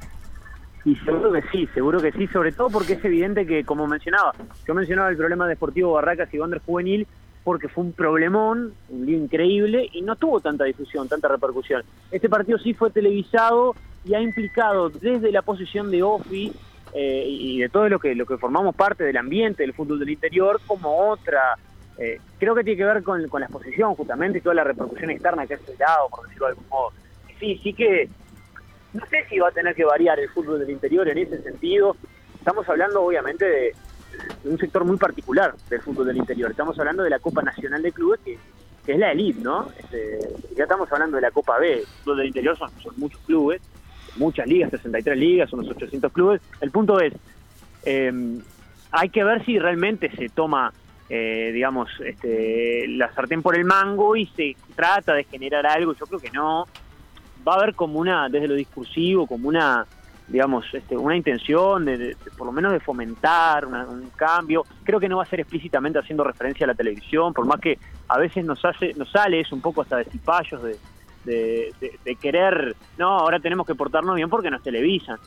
[0.85, 4.33] Y seguro que sí, seguro que sí, sobre todo porque es evidente que, como mencionaba,
[4.65, 7.07] yo mencionaba el problema de Deportivo Barracas y Wander Juvenil
[7.43, 11.83] porque fue un problemón, un lío increíble y no tuvo tanta difusión, tanta repercusión.
[12.11, 13.75] Este partido sí fue televisado
[14.05, 16.51] y ha implicado desde la posición de OFI
[16.93, 20.09] eh, y de todo lo que, lo que formamos parte del ambiente del fútbol del
[20.09, 21.57] interior como otra.
[21.97, 25.09] eh, creo que tiene que ver con, con la exposición justamente y toda la repercusión
[25.11, 26.91] externa que ha generado, por decirlo de algún modo.
[27.39, 28.09] Sí, sí que
[28.93, 31.95] no sé si va a tener que variar el fútbol del interior en ese sentido.
[32.37, 33.75] Estamos hablando obviamente de,
[34.45, 36.51] un sector muy particular del fútbol del interior.
[36.51, 38.37] Estamos hablando de la Copa Nacional de Clubes, que,
[38.85, 39.69] que es la elite, ¿no?
[39.77, 40.19] Este,
[40.55, 41.79] ya estamos hablando de la Copa B.
[41.79, 43.61] El fútbol del interior son, son muchos clubes,
[44.17, 46.41] muchas ligas, 63 ligas, unos 800 clubes.
[46.61, 47.13] El punto es,
[47.85, 48.11] eh,
[48.91, 50.73] hay que ver si realmente se toma,
[51.09, 55.93] eh, digamos, este, la sartén por el mango y se trata de generar algo.
[55.93, 56.65] Yo creo que no.
[57.49, 59.87] Va a haber como una, desde lo discursivo, como una,
[60.27, 64.65] digamos, este, una intención de, de- por lo menos de fomentar una- un cambio.
[64.83, 67.79] Creo que no va a ser explícitamente haciendo referencia a la televisión, por más que
[68.07, 70.05] a veces nos hace, nos sale eso un poco hasta de
[71.23, 75.17] de, de- de querer, no, ahora tenemos que portarnos bien porque nos televisan.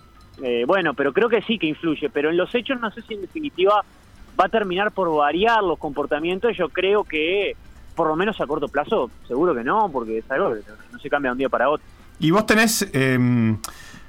[0.42, 3.14] Eh, bueno, pero creo que sí que influye, pero en los hechos no sé si
[3.14, 3.84] en definitiva
[4.40, 7.56] va a terminar por variar los comportamientos, yo creo que
[7.94, 11.10] por lo menos a corto plazo, seguro que no, porque es algo que no se
[11.10, 11.86] cambia de un día para otro.
[12.22, 13.56] ¿Y vos tenés eh,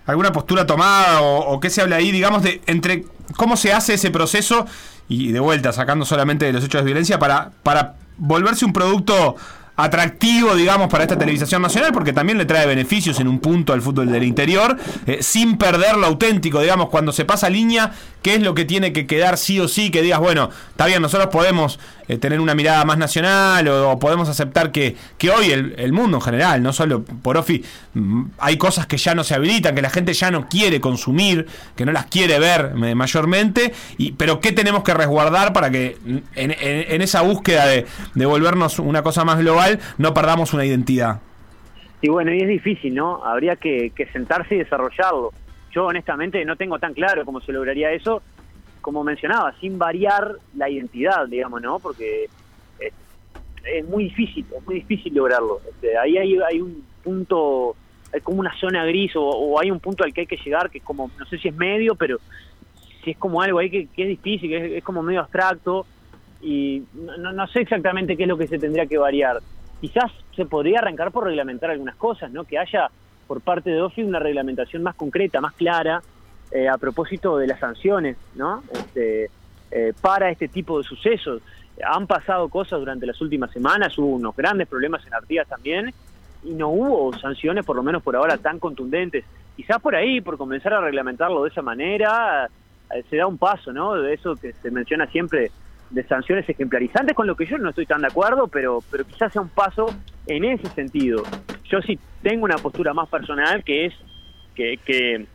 [0.05, 3.05] alguna postura tomada o, qué se habla ahí, digamos, de entre
[3.35, 4.67] cómo se hace ese proceso
[5.09, 9.35] y de vuelta, sacando solamente de los hechos de violencia, para, para volverse un producto
[9.75, 13.81] atractivo, digamos, para esta televisación nacional, porque también le trae beneficios en un punto al
[13.81, 17.91] fútbol del interior, eh, sin perder lo auténtico, digamos, cuando se pasa línea,
[18.23, 21.01] qué es lo que tiene que quedar sí o sí, que digas, bueno, está bien,
[21.01, 25.93] nosotros podemos eh, tener una mirada más nacional o, podemos aceptar que, que hoy el,
[25.93, 27.63] mundo en general, no solo por OFI,
[27.93, 31.45] mm, hay cosas que ya no se habilitan, que la gente ya no quiere consumir,
[31.75, 35.97] que no las quiere ver eh, mayormente, y, pero qué tenemos que resguardar para que
[36.35, 41.19] en, esa búsqueda de, de volvernos una cosa más global no perdamos una identidad.
[42.01, 43.23] Y bueno, y es difícil, ¿no?
[43.23, 45.31] Habría que sentarse y desarrollarlo.
[45.73, 48.21] Yo honestamente no tengo tan claro cómo se lograría eso,
[48.81, 51.79] como mencionaba, sin variar la identidad, digamos, ¿no?
[51.79, 52.29] Porque
[53.65, 55.61] es, muy difícil, es muy difícil lograrlo.
[55.69, 57.75] Este, ahí hay, hay un punto,
[58.11, 60.69] hay como una zona gris o, o hay un punto al que hay que llegar
[60.69, 62.19] que es como, no sé si es medio, pero
[63.03, 65.85] si es como algo ahí que, es difícil, que es, como medio abstracto
[66.41, 69.39] y no, no- no sé exactamente qué es lo que se tendría que variar.
[69.79, 72.43] Quizás se podría arrancar por reglamentar algunas cosas, ¿no?
[72.45, 72.89] Que haya
[73.27, 76.01] por parte de OFI una reglamentación más concreta, más clara,
[76.51, 78.63] eh, a propósito de las sanciones, ¿no?
[78.71, 79.29] Este,
[79.71, 81.41] eh, para este tipo de sucesos.
[81.83, 85.91] Han pasado cosas durante las últimas semanas, hubo unos grandes problemas en Artigas también,
[86.43, 89.25] y no hubo sanciones, por lo menos por ahora, tan contundentes.
[89.55, 92.47] Quizás por ahí, por comenzar a reglamentarlo de esa manera,
[92.93, 93.95] eh, se da un paso, ¿no?
[93.95, 95.51] De eso que se menciona siempre
[95.89, 99.31] de sanciones ejemplarizantes, con lo que yo no estoy tan de acuerdo, pero, pero quizás
[99.33, 99.87] sea un paso
[100.27, 101.23] en ese sentido.
[101.65, 103.93] Yo sí tengo una postura más personal que es
[104.55, 105.25] que,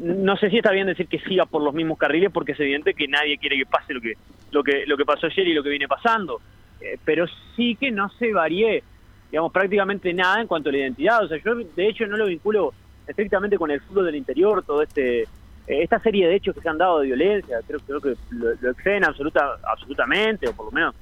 [0.00, 2.94] no sé si está bien decir que siga por los mismos carriles porque es evidente
[2.94, 4.14] que nadie quiere que pase lo que
[4.50, 6.40] lo que lo que pasó ayer y lo que viene pasando.
[6.80, 8.82] Eh, pero sí que no se varíe
[9.30, 11.24] digamos prácticamente nada en cuanto a la identidad.
[11.24, 12.74] O sea yo de hecho no lo vinculo
[13.06, 15.26] estrictamente con el fútbol del interior todo este eh,
[15.66, 18.70] esta serie de hechos que se han dado de violencia creo creo que lo, lo
[18.70, 20.94] exceden absoluta absolutamente o por lo menos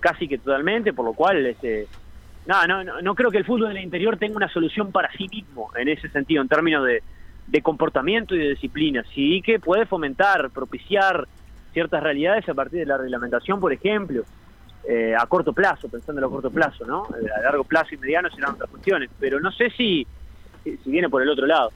[0.00, 1.86] casi que totalmente por lo cual este
[2.46, 5.70] no, no, no, creo que el fútbol del interior tenga una solución para sí mismo
[5.76, 7.02] en ese sentido, en términos de,
[7.46, 9.04] de comportamiento y de disciplina.
[9.14, 11.26] Sí que puede fomentar, propiciar
[11.72, 14.24] ciertas realidades a partir de la reglamentación, por ejemplo,
[14.88, 17.04] eh, a corto plazo, pensándolo a corto plazo, ¿no?
[17.14, 20.06] Eh, A largo plazo y mediano serán otras cuestiones, pero no sé si,
[20.64, 21.70] si viene por el otro lado.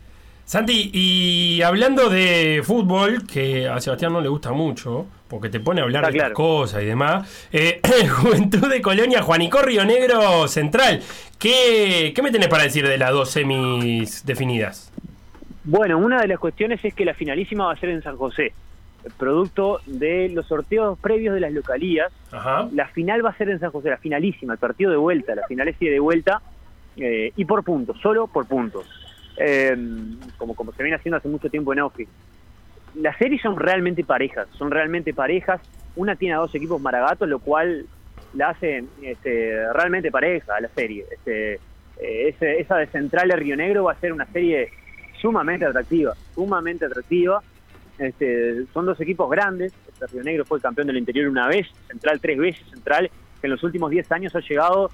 [0.45, 5.81] Santi, y hablando de fútbol, que a Sebastián no le gusta mucho, porque te pone
[5.81, 6.35] a hablar Está de claro.
[6.35, 7.81] cosas y demás, eh,
[8.11, 11.01] Juventud de Colonia, Juanico Río Negro Central.
[11.39, 14.93] ¿Qué, ¿Qué me tenés para decir de las dos semis definidas?
[15.65, 18.53] Bueno, una de las cuestiones es que la finalísima va a ser en San José,
[19.17, 22.13] producto de los sorteos previos de las localías.
[22.73, 25.47] La final va a ser en San José, la finalísima, el partido de vuelta, la
[25.47, 26.43] final es de vuelta
[26.97, 28.87] eh, y por puntos, solo por puntos,
[29.37, 29.77] Eh,
[30.39, 32.11] como, como se viene haciendo hace mucho tiempo en Office.
[32.95, 35.61] Las series son realmente parejas, son realmente parejas.
[35.97, 37.87] Una tiene a dos equipos maragatos, lo cual
[38.35, 41.05] la hace este, realmente pareja a la serie.
[41.11, 41.55] Este,
[41.99, 44.71] eh, esa de Central de Río Negro va a ser una serie
[45.21, 47.43] sumamente atractiva, sumamente atractiva.
[47.99, 49.73] Este, son dos equipos grandes.
[49.89, 53.11] Este Río Negro fue campeón del interior una vez, Central tres veces, Central
[53.41, 54.91] que en los últimos 10 años ha llegado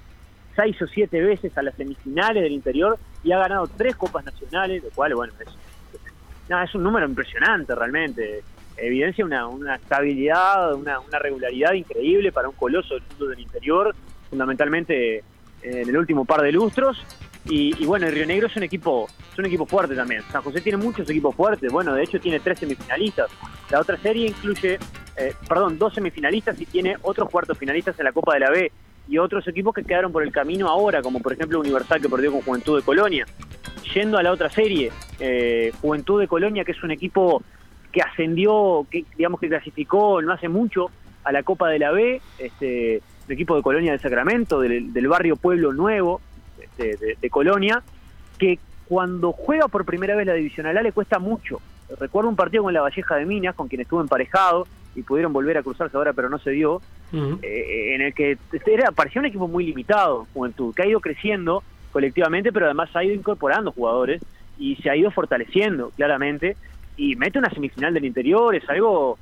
[0.55, 4.83] seis o siete veces a las semifinales del interior y ha ganado tres copas nacionales,
[4.83, 5.47] lo cual, bueno, es,
[6.49, 8.43] es un número impresionante realmente.
[8.77, 13.95] Evidencia una, una estabilidad, una, una regularidad increíble para un coloso del fútbol del interior,
[14.29, 15.23] fundamentalmente
[15.61, 17.03] en el último par de lustros.
[17.45, 20.23] Y, y bueno, el Río Negro es un equipo es un equipo fuerte también.
[20.31, 21.71] San José tiene muchos equipos fuertes.
[21.71, 23.29] Bueno, de hecho tiene tres semifinalistas.
[23.69, 24.77] La otra serie incluye,
[25.17, 28.71] eh, perdón, dos semifinalistas y tiene otros cuartos finalistas en la Copa de la B
[29.11, 32.31] y otros equipos que quedaron por el camino ahora, como por ejemplo Universal que perdió
[32.31, 33.25] con Juventud de Colonia.
[33.93, 34.89] Yendo a la otra serie,
[35.19, 37.43] eh, Juventud de Colonia, que es un equipo
[37.91, 40.91] que ascendió, que digamos que clasificó no hace mucho
[41.25, 45.35] a la Copa de la B, este, equipo de Colonia de Sacramento, del, del barrio
[45.35, 46.21] Pueblo Nuevo
[46.61, 47.83] este, de, de Colonia,
[48.37, 51.59] que cuando juega por primera vez la Divisional A le cuesta mucho.
[51.99, 55.57] Recuerdo un partido con la Valleja de Minas, con quien estuvo emparejado y pudieron volver
[55.57, 56.81] a cruzarse ahora, pero no se dio,
[57.41, 58.37] eh, en el que
[58.67, 63.03] era, parecía un equipo muy limitado, Juventud, que ha ido creciendo colectivamente, pero además ha
[63.03, 64.21] ido incorporando jugadores
[64.57, 66.55] y se ha ido fortaleciendo claramente.
[66.97, 69.17] Y mete una semifinal del interior, es algo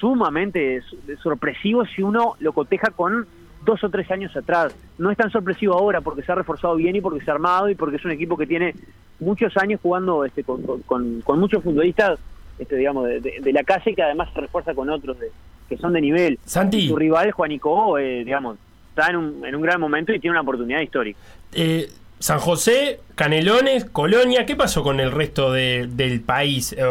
[0.00, 0.82] sumamente
[1.22, 3.26] sorpresivo si uno lo coteja con
[3.64, 4.74] dos o tres años atrás.
[4.98, 7.68] No es tan sorpresivo ahora porque se ha reforzado bien y porque se ha armado
[7.68, 8.74] y porque es un equipo que tiene
[9.20, 12.18] muchos años jugando este, con, con- con muchos futbolistas,
[12.58, 15.30] este, digamos, de, de- de la calle que además se refuerza con otros de-
[15.68, 16.38] que son de nivel.
[16.44, 16.88] Santi.
[16.88, 18.58] Su rival, Juanico, eh, digamos,
[18.90, 21.18] está en un, en un gran momento y tiene una oportunidad histórica.
[21.52, 21.88] Eh,
[22.18, 26.72] San José, Canelones, Colonia, ¿qué pasó con el resto de- del país?
[26.74, 26.84] Eh,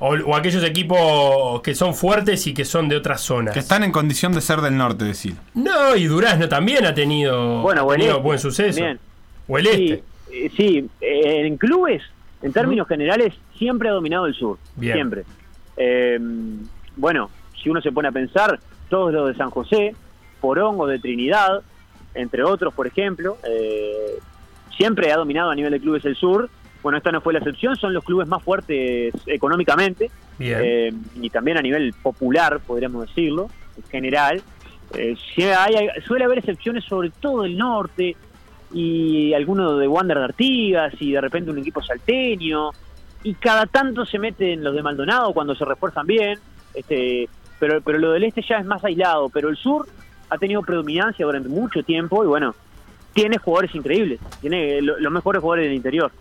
[0.00, 3.54] o, o aquellos equipos que son fuertes y que son de otras zonas.
[3.54, 5.34] Que están en condición de ser del norte, decir.
[5.54, 8.84] No, y Durazno también ha tenido, Bueno, tenido este, buen suceso.
[9.48, 9.78] O el este.
[9.86, 12.02] Sí, eh, sí, en clubes,
[12.42, 14.58] en términos generales, siempre ha dominado el sur.
[14.76, 14.94] Bien.
[14.94, 15.24] Siempre.
[15.76, 16.18] Eh,
[16.96, 17.30] bueno,
[17.62, 19.94] si uno se pone a pensar, todos los de San José,
[20.40, 21.62] Porongo de Trinidad,
[22.14, 24.14] entre otros, por ejemplo, eh,
[24.76, 26.48] siempre ha dominado a nivel de clubes el sur.
[26.82, 30.10] Bueno, esta no fue la excepción, son los clubes más fuertes económicamente
[30.62, 34.42] eh, y también a nivel popular, podríamos decirlo, en general.
[34.94, 35.16] Eh,
[35.58, 38.16] hay- suele haber excepciones, sobre todo el norte,
[38.72, 42.70] y alguno de Wander de Artigas, y de repente un equipo salteño,
[43.24, 46.38] y cada tanto se meten los de Maldonado cuando se refuerzan bien,
[46.74, 49.88] este, pero, pero lo del este ya es más aislado, pero el sur
[50.30, 52.54] ha tenido predominancia durante mucho tiempo, y bueno,
[53.14, 56.12] tiene jugadores increíbles, tiene lo- los mejores jugadores del interior.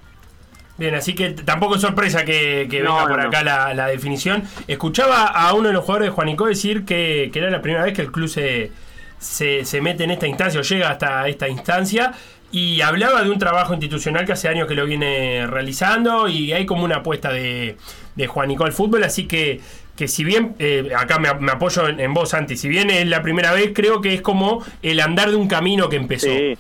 [0.78, 3.28] Bien, así que tampoco es sorpresa que, que No, venga no, por no.
[3.30, 4.44] acá la, la definición.
[4.68, 7.94] Escuchaba a uno de los jugadores de Juanico decir que, que era la primera vez
[7.96, 8.72] que el club se,
[9.18, 12.14] se, se mete en esta instancia o llega hasta esta instancia
[12.52, 16.66] y hablaba de un trabajo institucional que hace años que lo viene realizando y hay
[16.66, 17.78] como una apuesta de,
[18.16, 19.60] de Juanico al fútbol, así que
[19.98, 23.08] que si bien, eh, acá me, me apoyo en, en vos, Santi, si bien es
[23.08, 26.28] la primera vez, creo que es como el andar de un camino que empezó.
[26.28, 26.56] Sí.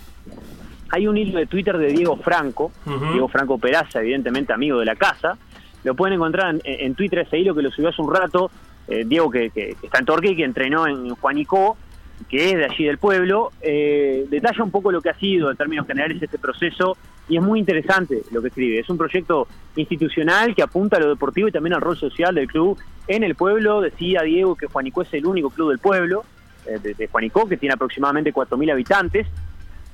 [0.89, 2.71] Hay un hilo de Twitter de Diego Franco.
[3.11, 5.37] Diego Franco Peraza, evidentemente amigo de la casa.
[5.83, 8.49] Lo pueden encontrar en, en Twitter ese hilo que lo subió hace un rato.
[8.87, 11.77] eh, Diego, que, que- que está en Torque y que entrenó en Juanico,
[12.29, 15.57] que es de allí del pueblo, eh, detalla un poco lo que ha sido en
[15.57, 16.97] términos generales este proceso
[17.29, 18.79] y es muy interesante lo que escribe.
[18.79, 22.47] Es un proyecto institucional que apunta a lo deportivo y también al rol social del
[22.47, 23.81] club en el pueblo.
[23.81, 26.23] Decía Diego que Juanico es el único club del pueblo,
[26.65, 29.27] eh, de, de Juanico, que tiene aproximadamente 4.000 habitantes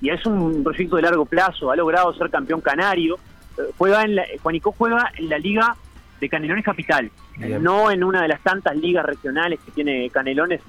[0.04, 3.16] y es un proyecto de largo plazo, ha logrado ser campeón canario,
[3.58, 5.78] eh, juega en la, Juanico juega en la liga
[6.20, 7.64] de Canelones Capital, Bien.
[7.64, 10.60] no en una de las tantas ligas regionales que tiene Canelones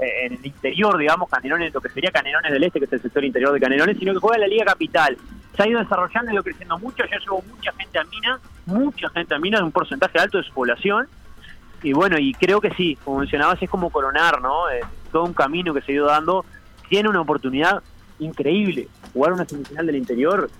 [0.00, 3.24] en el interior, digamos, Canelones, lo que sería Canelones del Este, que es el sector
[3.24, 5.16] interior de Canelones, sino que juega en la liga capital.
[5.56, 9.08] Se ha ido desarrollando y ido creciendo mucho, ya llegó mucha gente a Mina, mucha
[9.10, 11.08] gente a Mina, de un porcentaje alto de su población,
[11.82, 14.68] y bueno, y creo que sí, como mencionabas, es como coronar, ¿no?
[14.70, 14.80] Eh,
[15.10, 16.44] todo un camino que se ha ido dando.
[16.88, 17.82] Tiene una oportunidad
[18.18, 18.88] increíble.
[19.12, 20.50] Jugar una semifinal del interior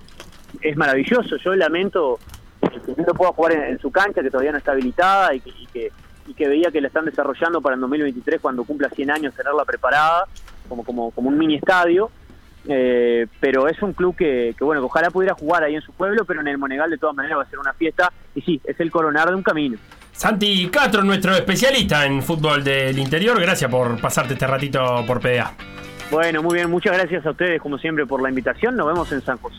[0.60, 1.36] es maravilloso.
[1.36, 2.18] Yo lamento
[2.60, 5.50] que no pueda jugar en, en su cancha, que todavía no está habilitada y que,
[5.50, 5.92] y que,
[6.30, 9.64] y que veía que la están desarrollando para el 2023, cuando cumpla 100 años, tenerla
[9.64, 10.26] preparada
[10.68, 12.10] como, como, como un mini estadio.
[12.68, 15.92] Eh, pero es un club que, que, bueno, que ojalá pudiera jugar ahí en su
[15.92, 18.12] pueblo, pero en el Monegal de todas maneras va a ser una fiesta.
[18.34, 19.76] Y sí, es el coronar de un camino.
[20.12, 25.52] Santi Castro, nuestro especialista en fútbol del interior, gracias por pasarte este ratito por PDA.
[26.10, 28.76] Bueno, muy bien, muchas gracias a ustedes como siempre por la invitación.
[28.76, 29.58] Nos vemos en San José.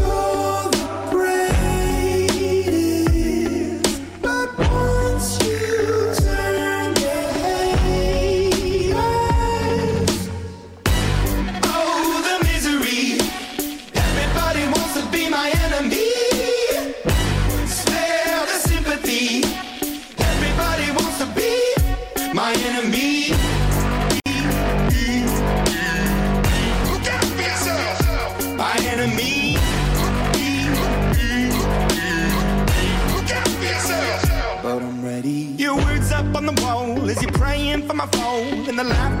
[22.41, 23.29] my enemy.
[26.89, 28.57] Look out for yourself.
[28.57, 29.57] My enemy.
[33.13, 34.63] Look out for yourself.
[34.63, 35.53] But I'm ready.
[35.63, 38.67] Your words up on the wall as you're praying for my phone.
[38.69, 39.20] And the laughter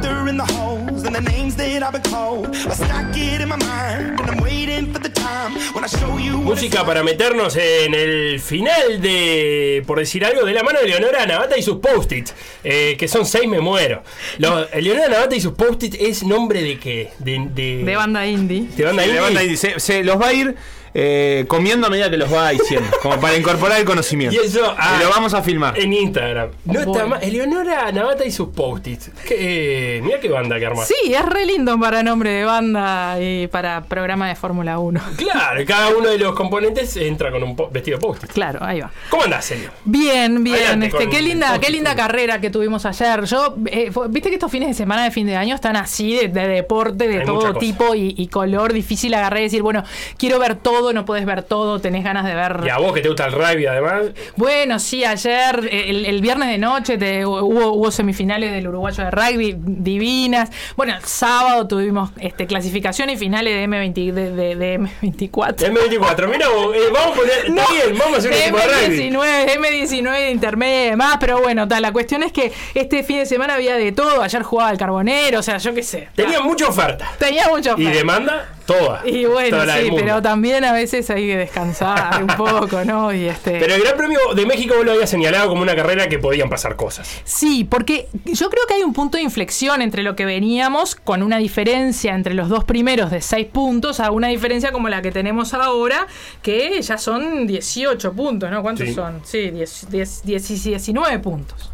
[6.43, 11.25] Música para meternos en el final de, por decir algo, de la mano de Leonora
[11.25, 12.33] Navata y sus post-its,
[12.63, 14.03] eh, que son seis, me muero.
[14.37, 17.11] Lo- Leonora Navata y sus post-its es nombre de qué?
[17.19, 18.67] De, de, De banda indie.
[18.75, 19.15] de banda Sí, indie.
[19.19, 19.57] de banda indie.
[19.57, 20.55] Se, se los va a ir
[20.93, 24.35] eh, comiendo a medida que los va diciendo, como para incorporar el conocimiento.
[24.41, 25.79] Y eso ah, lo vamos a filmar.
[25.79, 26.49] En Instagram.
[26.65, 27.23] No está mal.
[27.23, 29.11] Eleonora Navata y sus post-its.
[29.29, 30.87] Eh, mira qué banda que armás.
[30.87, 35.01] Sí, es re lindo para nombre de banda y para programa de Fórmula 1.
[35.17, 38.31] Claro, y cada uno de los componentes entra con un po- vestido de post-it.
[38.31, 38.91] Claro, ahí va.
[39.09, 39.69] ¿Cómo andás, Celio?
[39.85, 40.57] Bien, bien.
[40.57, 43.23] Adelante Este, qué linda, qué linda carrera que tuvimos ayer.
[43.25, 46.15] Yo, eh, fue- viste que estos fines de semana de fin de año están así
[46.15, 48.73] de, de deporte de Hay todo tipo y, y color.
[48.73, 49.83] Difícil agarrar y decir, bueno,
[50.17, 52.61] quiero ver todo, no puedes ver todo, tenés ganas de ver.
[52.65, 54.05] Y a vos que te gusta el rugby, además.
[54.35, 59.03] Bueno, sí, ayer, eh, el, el viernes de noche, te- hubo, hubo semifinales del uruguayo
[59.05, 60.49] de rugby divinas.
[60.75, 65.55] Bueno, el sábado tuvimos este, clasificación y finales de, M20, de, de- de M24.
[65.57, 67.37] M24, mira vos, eh, vamos a poner.
[67.47, 69.09] Está bien, vamos a hacer un equipo de rugby.
[69.09, 73.17] M19, M19 de intermedio y demás, pero bueno, tal, la cuestión es que este fin
[73.19, 74.21] de semana había de todo.
[74.21, 76.07] Ayer jugaba el Carbonero, o sea, yo qué sé.
[76.15, 77.09] Tenía mucha oferta.
[77.19, 77.91] Tenía mucha Y oferta.
[77.91, 79.01] demanda, toda.
[79.05, 83.13] Y bueno, Toda sí, pero también a veces hay que descansar un poco, ¿no?
[83.13, 83.59] Y este.
[83.59, 86.49] Pero el Gran Premio de México vos lo habías señalado como una carrera que podían
[86.49, 87.09] pasar cosas.
[87.23, 91.23] Sí, porque yo creo que hay un punto de inflexión entre lo que veníamos, con
[91.23, 95.11] una diferencia entre los dos primeros de 6 puntos, a una diferencia como la que
[95.11, 96.07] tenemos ahora,
[96.41, 98.61] que ya son 18 puntos, ¿no?
[98.61, 98.93] ¿Cuántos Sí.
[98.93, 99.21] son?
[99.23, 101.70] Sí, 10, 10, 10, 19 puntos.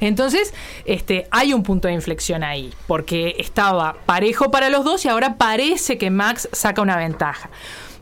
[0.00, 0.54] Entonces,
[0.84, 5.36] este, hay un punto de inflexión ahí, porque estaba parejo para los dos y ahora
[5.36, 7.50] parece que Max saca una ventaja.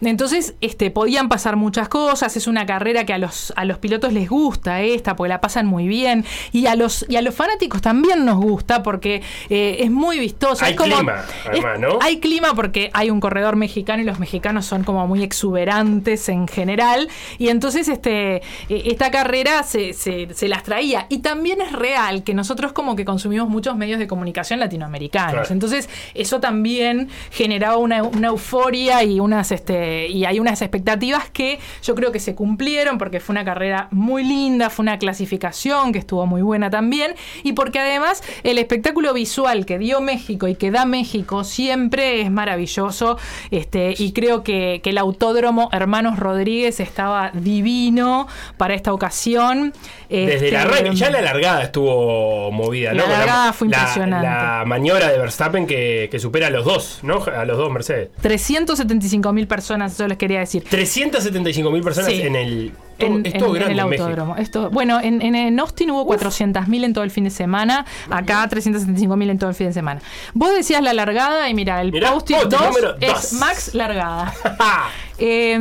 [0.06, 2.36] Entonces, este, podían pasar muchas cosas.
[2.36, 5.66] Es una carrera que a los, a los pilotos les gusta esta, porque la pasan
[5.66, 6.24] muy bien.
[6.52, 10.66] Y a los, y a los fanáticos también nos gusta, porque eh, es muy vistosa.
[10.66, 11.98] Hay es como- clima, además, es- ¿no?
[12.01, 16.48] Hay clima porque hay un corredor mexicano y los mexicanos son como muy exuberantes en
[16.48, 17.09] general.
[17.39, 21.06] Y entonces este, eh, esta carrera se, se- se las traía.
[21.09, 25.32] Y también es real que nosotros como que consumimos muchos medios de comunicación latinoamericanos.
[25.32, 25.48] Claro.
[25.52, 31.58] Entonces eso también generaba una, una euforia y unas este y hay unas expectativas que
[31.82, 35.98] yo creo que se cumplieron porque fue una carrera muy linda, fue una clasificación que
[35.98, 40.70] estuvo muy buena también y porque además el espectáculo visual que dio México y que
[40.70, 43.18] da México siempre es maravilloso
[43.50, 48.26] este y creo que, que el autódromo Hermanos Rodríguez estaba divino
[48.56, 49.72] para esta ocasión.
[50.08, 53.02] Desde la Este, arranque, ya la largada estuvo movida, La ¿no?
[53.04, 54.26] Con largada fue la- impresionante.
[54.26, 57.22] La maniobra de Verstappen que, que supera a los dos, ¿no?
[57.24, 58.10] A los dos Mercedes.
[58.20, 60.64] 375 mil personas, eso les quería decir.
[60.68, 62.20] 375 mil personas Sí.
[62.22, 62.72] en el.
[62.96, 64.36] En, es todo en- grande el en autódromo.
[64.36, 67.84] Esto, bueno, en, en, Austin hubo 400.000 en todo el fin de semana.
[68.09, 70.01] Acá 375.000 en todo el fin de semana.
[70.32, 73.32] Vos decías la largada y mira, el Mirá, post-it 2 número es.
[73.34, 74.32] Max largada.
[75.16, 75.56] Eh,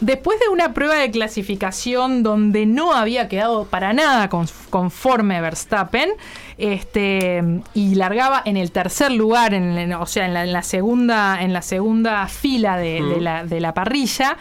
[0.00, 6.10] después de una prueba de clasificación donde no había quedado para nada con- conforme Verstappen,
[6.60, 7.42] este,
[7.74, 11.42] y largaba en el tercer lugar, en, en- o sea, en la, en la segunda,
[11.42, 14.36] en la segunda fila de, de la, de la parrilla.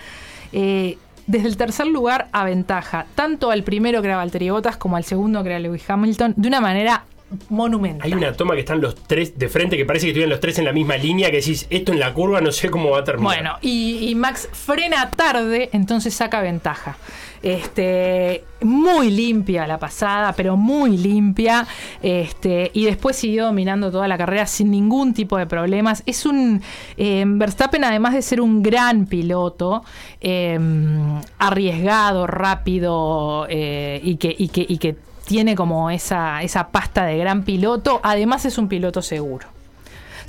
[0.52, 0.98] eh,
[1.28, 5.44] desde el tercer lugar aventaja tanto al primero que era Valtteri Bottas como al segundo
[5.44, 7.04] que era Lewis Hamilton de una manera
[7.50, 8.02] monumental.
[8.04, 10.58] Hay una toma que están los tres de frente que parece que estuvieran los tres
[10.58, 13.04] en la misma línea que decís, esto en la curva no sé cómo va a
[13.04, 13.36] terminar.
[13.36, 16.98] Bueno, y, y Max frena tarde, entonces saca ventaja.
[17.42, 21.66] Este, muy limpia la pasada, pero muy limpia.
[22.02, 26.04] Este, y después siguió dominando toda la carrera sin ningún tipo de problemas.
[26.06, 26.62] Es un
[26.98, 29.84] eh, Verstappen, además de ser un gran piloto,
[30.22, 30.60] eh,
[31.38, 34.96] arriesgado, rápido eh, y que, y que, y que
[35.26, 38.00] tiene como esa, esa pasta de gran piloto.
[38.04, 39.59] Además es un piloto seguro.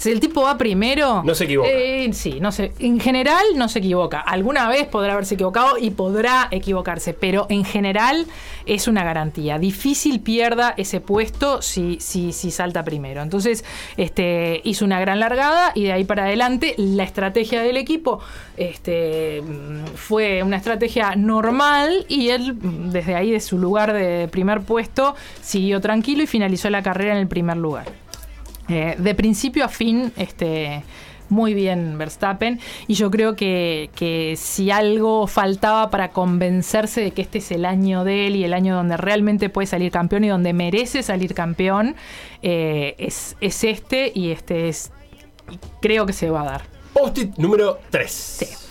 [0.01, 1.23] Si el tipo va primero.
[1.27, 1.69] No se equivoca.
[1.71, 2.73] eh, sí, no sé.
[2.79, 4.19] En general no se equivoca.
[4.21, 8.25] Alguna vez podrá haberse equivocado y podrá equivocarse, pero en general
[8.65, 9.59] es una garantía.
[9.59, 13.21] Difícil pierda ese puesto si, si, si salta primero.
[13.21, 13.63] Entonces,
[13.99, 18.21] este, hizo una gran largada y de ahí para adelante la estrategia del equipo
[18.57, 19.43] este,
[19.97, 22.57] fue una estrategia normal y él
[22.91, 27.19] desde ahí de su lugar de primer puesto siguió tranquilo y finalizó la carrera en
[27.19, 27.85] el primer lugar.
[28.71, 30.85] Eh, de principio a fin, este,
[31.29, 32.61] muy bien Verstappen.
[32.87, 37.65] Y yo creo que, que si algo faltaba para convencerse de que este es el
[37.65, 41.35] año de él y el año donde realmente puede salir campeón y donde merece salir
[41.35, 41.97] campeón,
[42.43, 44.93] eh, es, es este y este es.
[45.81, 46.63] Creo que se va a dar.
[46.93, 48.69] Post-it número 3.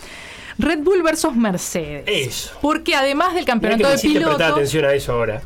[0.58, 2.04] Red Bull versus Mercedes.
[2.06, 2.58] Eso.
[2.60, 4.40] Porque además del Mirá que campeonato me de pilotos.
[4.40, 5.42] atención a eso ahora.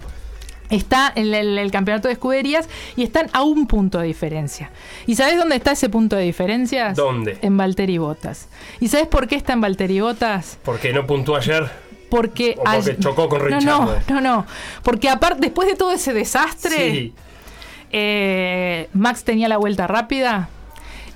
[0.71, 4.71] Está en el, el campeonato de escuderías y están a un punto de diferencia.
[5.07, 6.93] ¿Y sabes dónde está ese punto de diferencia?
[6.95, 7.39] ¿Dónde?
[7.43, 8.49] En Valtteri Bottas.
[8.81, 10.59] ¿Y sabes por qué está en Valtteri Bottas?
[10.65, 11.71] Porque no puntuó ayer.
[12.09, 14.47] Porque, O porque chocó con no, no, no, no.
[14.83, 17.13] Porque aparte, después de todo ese desastre, Sí.
[17.93, 20.49] eh, Max tenía la vuelta rápida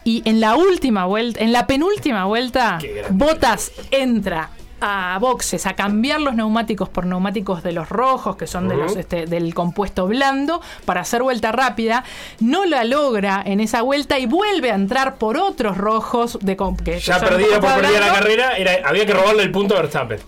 [0.04, 2.78] Y en la última vuelta, en la penúltima vuelta,
[3.10, 4.50] Botas entra
[4.80, 8.96] a boxes a cambiar los neumáticos por neumáticos de los rojos, que son de los,
[8.96, 12.04] este, del compuesto blando, para hacer vuelta rápida.
[12.40, 17.00] No la logra en esa vuelta y vuelve a entrar por otros rojos de que
[17.00, 20.20] Ya son perdida por perdida la carrera, era, había que robarle el punto a Verstappen.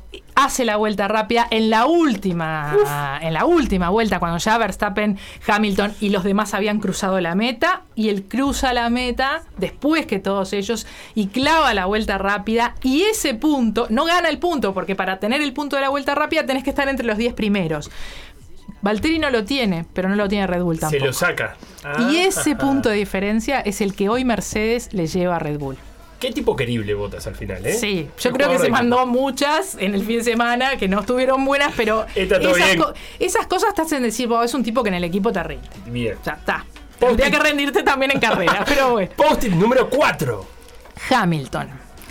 [0.44, 5.94] Hace la vuelta rápida en la última en la última vuelta cuando ya Verstappen, Hamilton
[6.00, 10.52] y los demás habían cruzado la meta y él cruza la meta después que todos
[10.52, 15.18] ellos y clava la vuelta rápida y ese punto no gana el punto porque para
[15.18, 17.90] tener el punto de la vuelta rápida tenés que estar entre los 10 primeros.
[18.82, 21.04] Valtteri no lo tiene, pero no lo tiene Red Bull Se tampoco.
[21.06, 21.56] lo saca.
[22.10, 22.22] y Ah.
[22.26, 25.76] ese punto de diferencia es el que hoy Mercedes le lleva a Red Bull.
[26.20, 27.72] Qué tipo querible botas al final, ¿eh?
[27.72, 31.44] Sí, yo creo que se mandó muchas en el fin de semana que no estuvieron
[31.44, 32.78] buenas, pero esas, bien.
[32.78, 35.42] co- esas cosas te hacen decir, "Wow, es un tipo que en el equipo te
[35.42, 35.66] rinde.
[35.86, 36.16] Bien.
[36.24, 36.64] Ya está.
[36.98, 39.10] Tendría que rendirte también en carrera, pero bueno.
[39.16, 40.46] Post-it número 4.
[41.10, 41.68] Hamilton.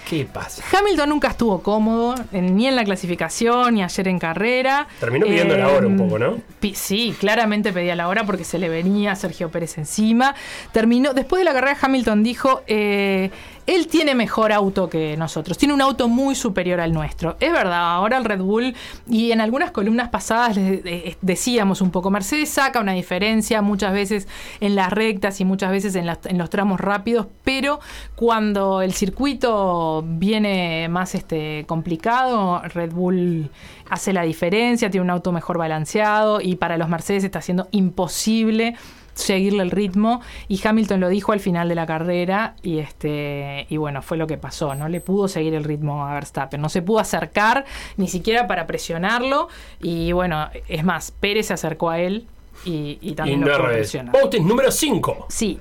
[0.10, 0.64] ¿Qué pasa?
[0.76, 4.88] Hamilton nunca estuvo cómodo, ni en la clasificación, ni ayer en carrera.
[5.00, 6.40] Terminó pidiendo la hora un poco, ¿no?
[6.60, 10.34] pi- Sí, claramente pedía la hora porque se le venía a Sergio Pérez encima.
[10.72, 13.30] Terminó, después de la carrera, Hamilton dijo: eh,
[13.70, 17.38] él tiene mejor auto que nosotros, tiene un auto muy superior al nuestro.
[17.40, 18.76] Es verdad, ahora el Red Bull,
[19.08, 23.94] y en algunas columnas pasadas les, eh, decíamos un poco: Mercedes saca una diferencia muchas
[23.94, 24.28] veces
[24.60, 27.80] en las rectas y muchas veces en los tramos rápidos, pero
[28.16, 33.52] cuando el circuito viene más este, complicado, Red Bull
[33.90, 38.76] hace la diferencia, tiene un auto mejor balanceado y para los Mercedes está siendo imposible
[39.20, 43.78] seguirle el ritmo y Hamilton lo dijo al final de la carrera y este y
[43.78, 46.82] bueno fue lo que pasó no le pudo seguir el ritmo a Verstappen no se
[46.82, 47.66] pudo acercar
[47.98, 49.50] ni siquiera para presionarlo
[49.82, 52.28] y bueno es más Pérez se acercó a él
[52.66, 55.28] y, también lo pudo presionar número 5.
[55.30, 55.60] Sí.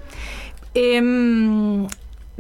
[0.75, 1.87] Em,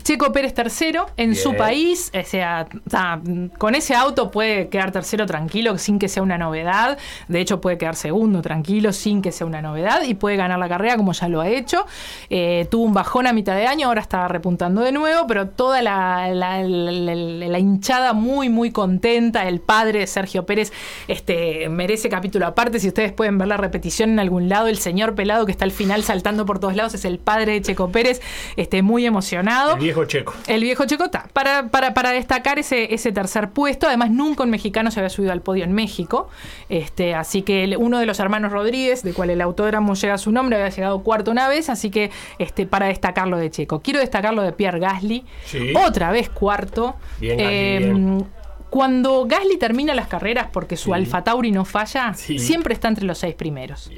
[0.02, 3.20] Checo Pérez tercero en su país, o sea, ta,
[3.58, 7.78] con ese auto puede quedar tercero tranquilo sin que sea una novedad, de hecho puede
[7.78, 11.28] quedar segundo tranquilo sin que sea una novedad y puede ganar la carrera como ya
[11.28, 11.84] lo ha hecho.
[12.30, 15.82] Eh, tuvo un bajón a mitad de año, ahora está repuntando de nuevo, pero toda
[15.82, 20.72] la, la- la- la- la hinchada muy muy contenta, el padre de Sergio Pérez
[21.08, 25.14] este, merece capítulo aparte, si ustedes pueden ver la repetición en algún lado, el señor
[25.14, 28.20] pelado que está al final saltando por todos lados es el padre de Checo Pérez,
[28.56, 29.76] este, muy emocionado.
[29.87, 30.34] El viejo checo.
[30.46, 31.26] El viejo Checo está.
[31.32, 35.32] Para, para, para destacar ese, ese tercer puesto, además nunca un mexicano se había subido
[35.32, 36.28] al podio en México.
[36.68, 40.18] Este, así que el- uno de los hermanos Rodríguez, de cual el autódromo llega a
[40.18, 43.80] su nombre, había llegado cuarto una vez, así que este, para destacarlo de Checo.
[43.80, 45.72] Quiero destacarlo de Pierre Gasly, Sí.
[45.86, 46.96] otra vez cuarto.
[47.20, 48.26] Bien, Eh, bien.
[48.70, 52.38] Cuando Gasly termina las carreras porque su Alfa Tauri no falla, Sí.
[52.38, 53.90] siempre está entre los seis primeros.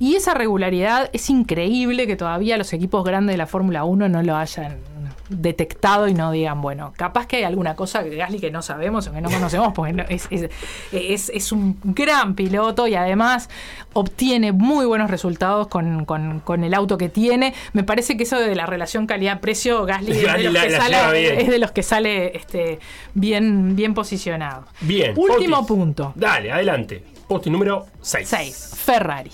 [0.00, 4.20] Y esa regularidad es increíble que todavía los equipos grandes de la Fórmula 1 no
[4.24, 4.78] lo hayan
[5.28, 9.06] detectado y no digan, bueno, capaz que hay alguna cosa que Gasly que no sabemos
[9.08, 10.48] o que no conocemos, porque no- es, es-
[10.92, 13.48] es- es un gran piloto y además
[13.92, 17.54] obtiene muy buenos resultados con, con- con el auto que tiene.
[17.72, 21.40] Me parece que eso de la relación calidad-precio, Gasly, es, de los la- que sale,
[21.42, 22.78] es de los que sale este,
[23.14, 24.64] bien, bien posicionado.
[24.80, 25.14] Bien.
[25.16, 26.12] Último punto.
[26.14, 27.04] Dale, adelante.
[27.26, 28.28] Post-it número 6.
[28.28, 28.70] 6.
[28.76, 29.30] Ferrari.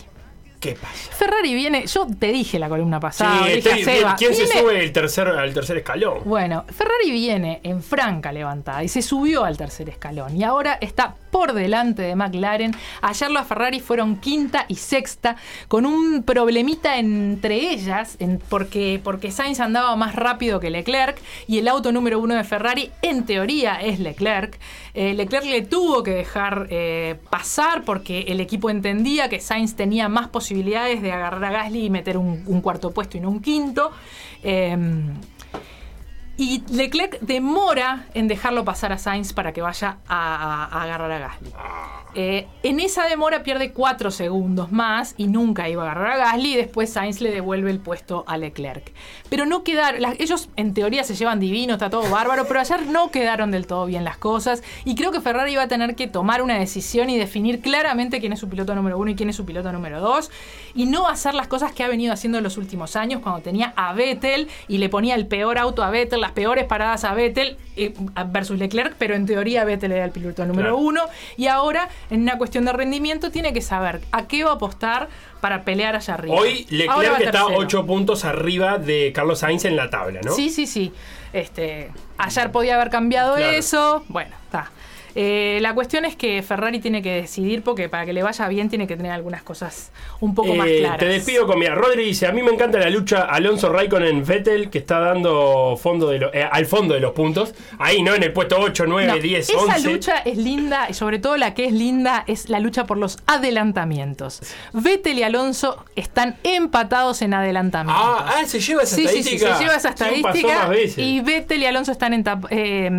[0.65, 1.12] ¿Qué pasa?
[1.12, 4.82] Ferrari viene, yo te dije la columna pasada, Sí, dije a Seba, ¿Quién se sube
[4.82, 6.20] el tercer, al tercer escalón?
[6.24, 11.16] Bueno, Ferrari viene en franca levantada y se subió al tercer escalón y ahora está
[11.35, 12.77] por delante de McLaren.
[13.02, 15.35] Ayer las Ferrari fueron quinta y sexta
[15.66, 21.59] con un problemita entre ellas en- porque, porque Sainz andaba más rápido que Leclerc y
[21.59, 24.61] el auto número uno de Ferrari en teoría es Leclerc.
[24.94, 30.09] Eh, Leclerc le tuvo que dejar eh, pasar porque el equipo entendía que Sainz tenía
[30.09, 33.90] más posibilidades de agarrar a Gasly y meter un, cuarto puesto y no un quinto.
[34.44, 35.15] Em,
[36.36, 41.19] y Leclerc demora en dejarlo pasar a Sainz para que vaya a, a- agarrar a
[41.19, 41.52] Gasly.
[42.15, 46.55] Eh, en esa demora pierde 4 segundos más y nunca iba a agarrar a Gasly
[46.55, 48.93] y después Sainz le devuelve el puesto a Leclerc.
[49.28, 52.86] Pero no quedaron, las- ellos en teoría se llevan divino, está todo bárbaro, pero ayer
[52.86, 56.07] no quedaron del todo bien las cosas y creo que Ferrari iba a tener que
[56.07, 59.36] tomar una decisión y definir claramente quién es su piloto número uno y quién es
[59.36, 60.31] su piloto número dos
[60.74, 63.73] y no hacer las cosas que ha venido haciendo en los últimos años cuando tenía
[63.77, 67.57] a Vettel y le ponía el peor auto a Vettel, las peores paradas a Vettel
[67.77, 67.93] eh,
[68.28, 70.77] versus Leclerc, pero en teoría Vettel era el piloto número Claro.
[70.78, 71.01] uno
[71.36, 75.09] y ahora en una cuestión de rendimiento tiene que saber a qué va a apostar
[75.40, 76.35] para pelear allá arriba.
[76.36, 77.59] Hoy Ahora Leclerc va está tercero.
[77.59, 80.32] 8 puntos arriba de Carlos Sainz en la tabla, ¿no?
[80.32, 80.93] Sí, sí, sí.
[81.32, 83.52] Este, ayer podía haber cambiado Claro.
[83.52, 84.05] eso.
[84.09, 84.70] Bueno, está.
[85.15, 88.69] Eh, la cuestión es que Ferrari tiene que decidir porque para que le vaya bien
[88.69, 90.99] tiene que tener algunas cosas un poco más Eh, claras.
[90.99, 91.74] Te despido con mira.
[91.74, 96.09] Rodri dice: A mí me encanta la lucha Alonso Raikkonen Vettel que está dando fondo
[96.11, 97.55] de lo- eh, al fondo de los puntos.
[97.78, 98.15] Ahí, ¿no?
[98.15, 99.91] En el puesto 8, 9, No, 10, esa 11.
[99.93, 103.19] lucha es linda y sobre todo la que es linda es la lucha por los
[103.27, 104.41] adelantamientos.
[104.73, 108.05] Vettel y Alonso están empatados en adelantamientos.
[108.05, 109.57] Ah, ah, se lleva esa Sí, sí, sí, estadística.
[109.57, 112.91] se lleva esa ¿Quién pasó estadística y Vettel y Alonso están en eh,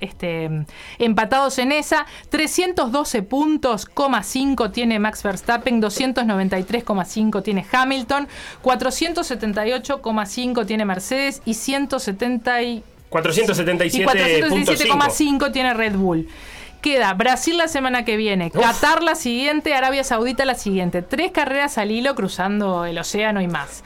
[0.00, 0.50] este,
[0.98, 2.06] empatados en esa.
[2.30, 8.26] 312 puntos, coma 5 tiene Max Verstappen, 293,5 tiene Hamilton,
[8.62, 14.06] 478,5 tiene Mercedes y 170 y y 477.5.
[14.06, 16.28] 417,5 tiene Red Bull.
[16.80, 21.02] Queda Brasil la semana que viene, Qatar la siguiente, Arabia Saudita la siguiente.
[21.02, 23.84] Tres carreras al hilo cruzando el océano y más.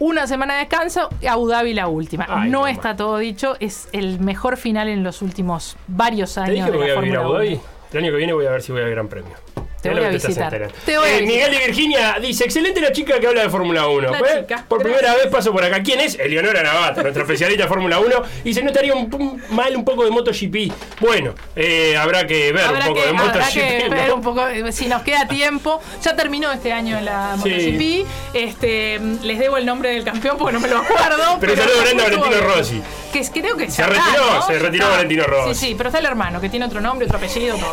[0.00, 2.26] Una semana de descanso, Abu Dhabi la última.
[2.28, 2.70] Ay, no mamá.
[2.70, 6.72] está todo dicho, es el mejor final en los últimos varios Te años dije que
[6.72, 7.38] de voy la a vivir a Fórmula Abu 1.
[7.38, 7.60] Dhabi.
[7.92, 9.34] El año que viene voy a ver si voy al Gran Premio.
[9.82, 10.44] Te voy a estás visitar.
[10.54, 10.74] enterando.
[10.84, 13.86] Te voy a Eh, Miguel de Virginia dice: Excelente la chica que habla de Fórmula
[13.86, 14.10] 1.
[14.10, 14.98] La Pues, chica, Por gracias.
[15.00, 15.82] primera vez paso por acá.
[15.82, 16.18] ¿Quién es?
[16.18, 18.22] Eleonora Navata, nuestra especialista de Fórmula 1.
[18.44, 20.72] Y se notaría un, un- mal un poco de MotoGP.
[21.00, 23.54] Bueno, eh, habrá que ver Habrá un poco que, de habrá MotoGP.
[23.54, 23.96] que ¿no?
[23.96, 25.80] ver un poco eh, si nos queda tiempo.
[26.02, 27.48] Ya terminó este año la Sí.
[27.48, 28.06] MotoGP.
[28.34, 31.38] Este, les debo el nombre del campeón porque no me lo acuerdo.
[31.40, 32.54] Pero saludo grande a estuvo Valentino.
[32.54, 32.82] Rossi.
[33.12, 34.42] Que es- creo que Se retiró, ¿no?
[34.46, 34.88] se retiró.
[34.90, 35.54] Valentino Rossi.
[35.54, 37.70] Sí, sí, pero está el hermano que tiene otro nombre, otro apellido, todo.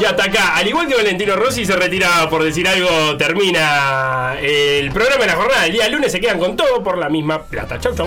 [0.00, 0.56] Ya está acá.
[0.56, 5.36] Al igual que Valentino Rossi se retira por decir algo, termina el programa de la
[5.36, 5.66] jornada.
[5.66, 7.80] El día lunes se quedan con todo por la misma plata.
[7.80, 8.06] Chau, chau.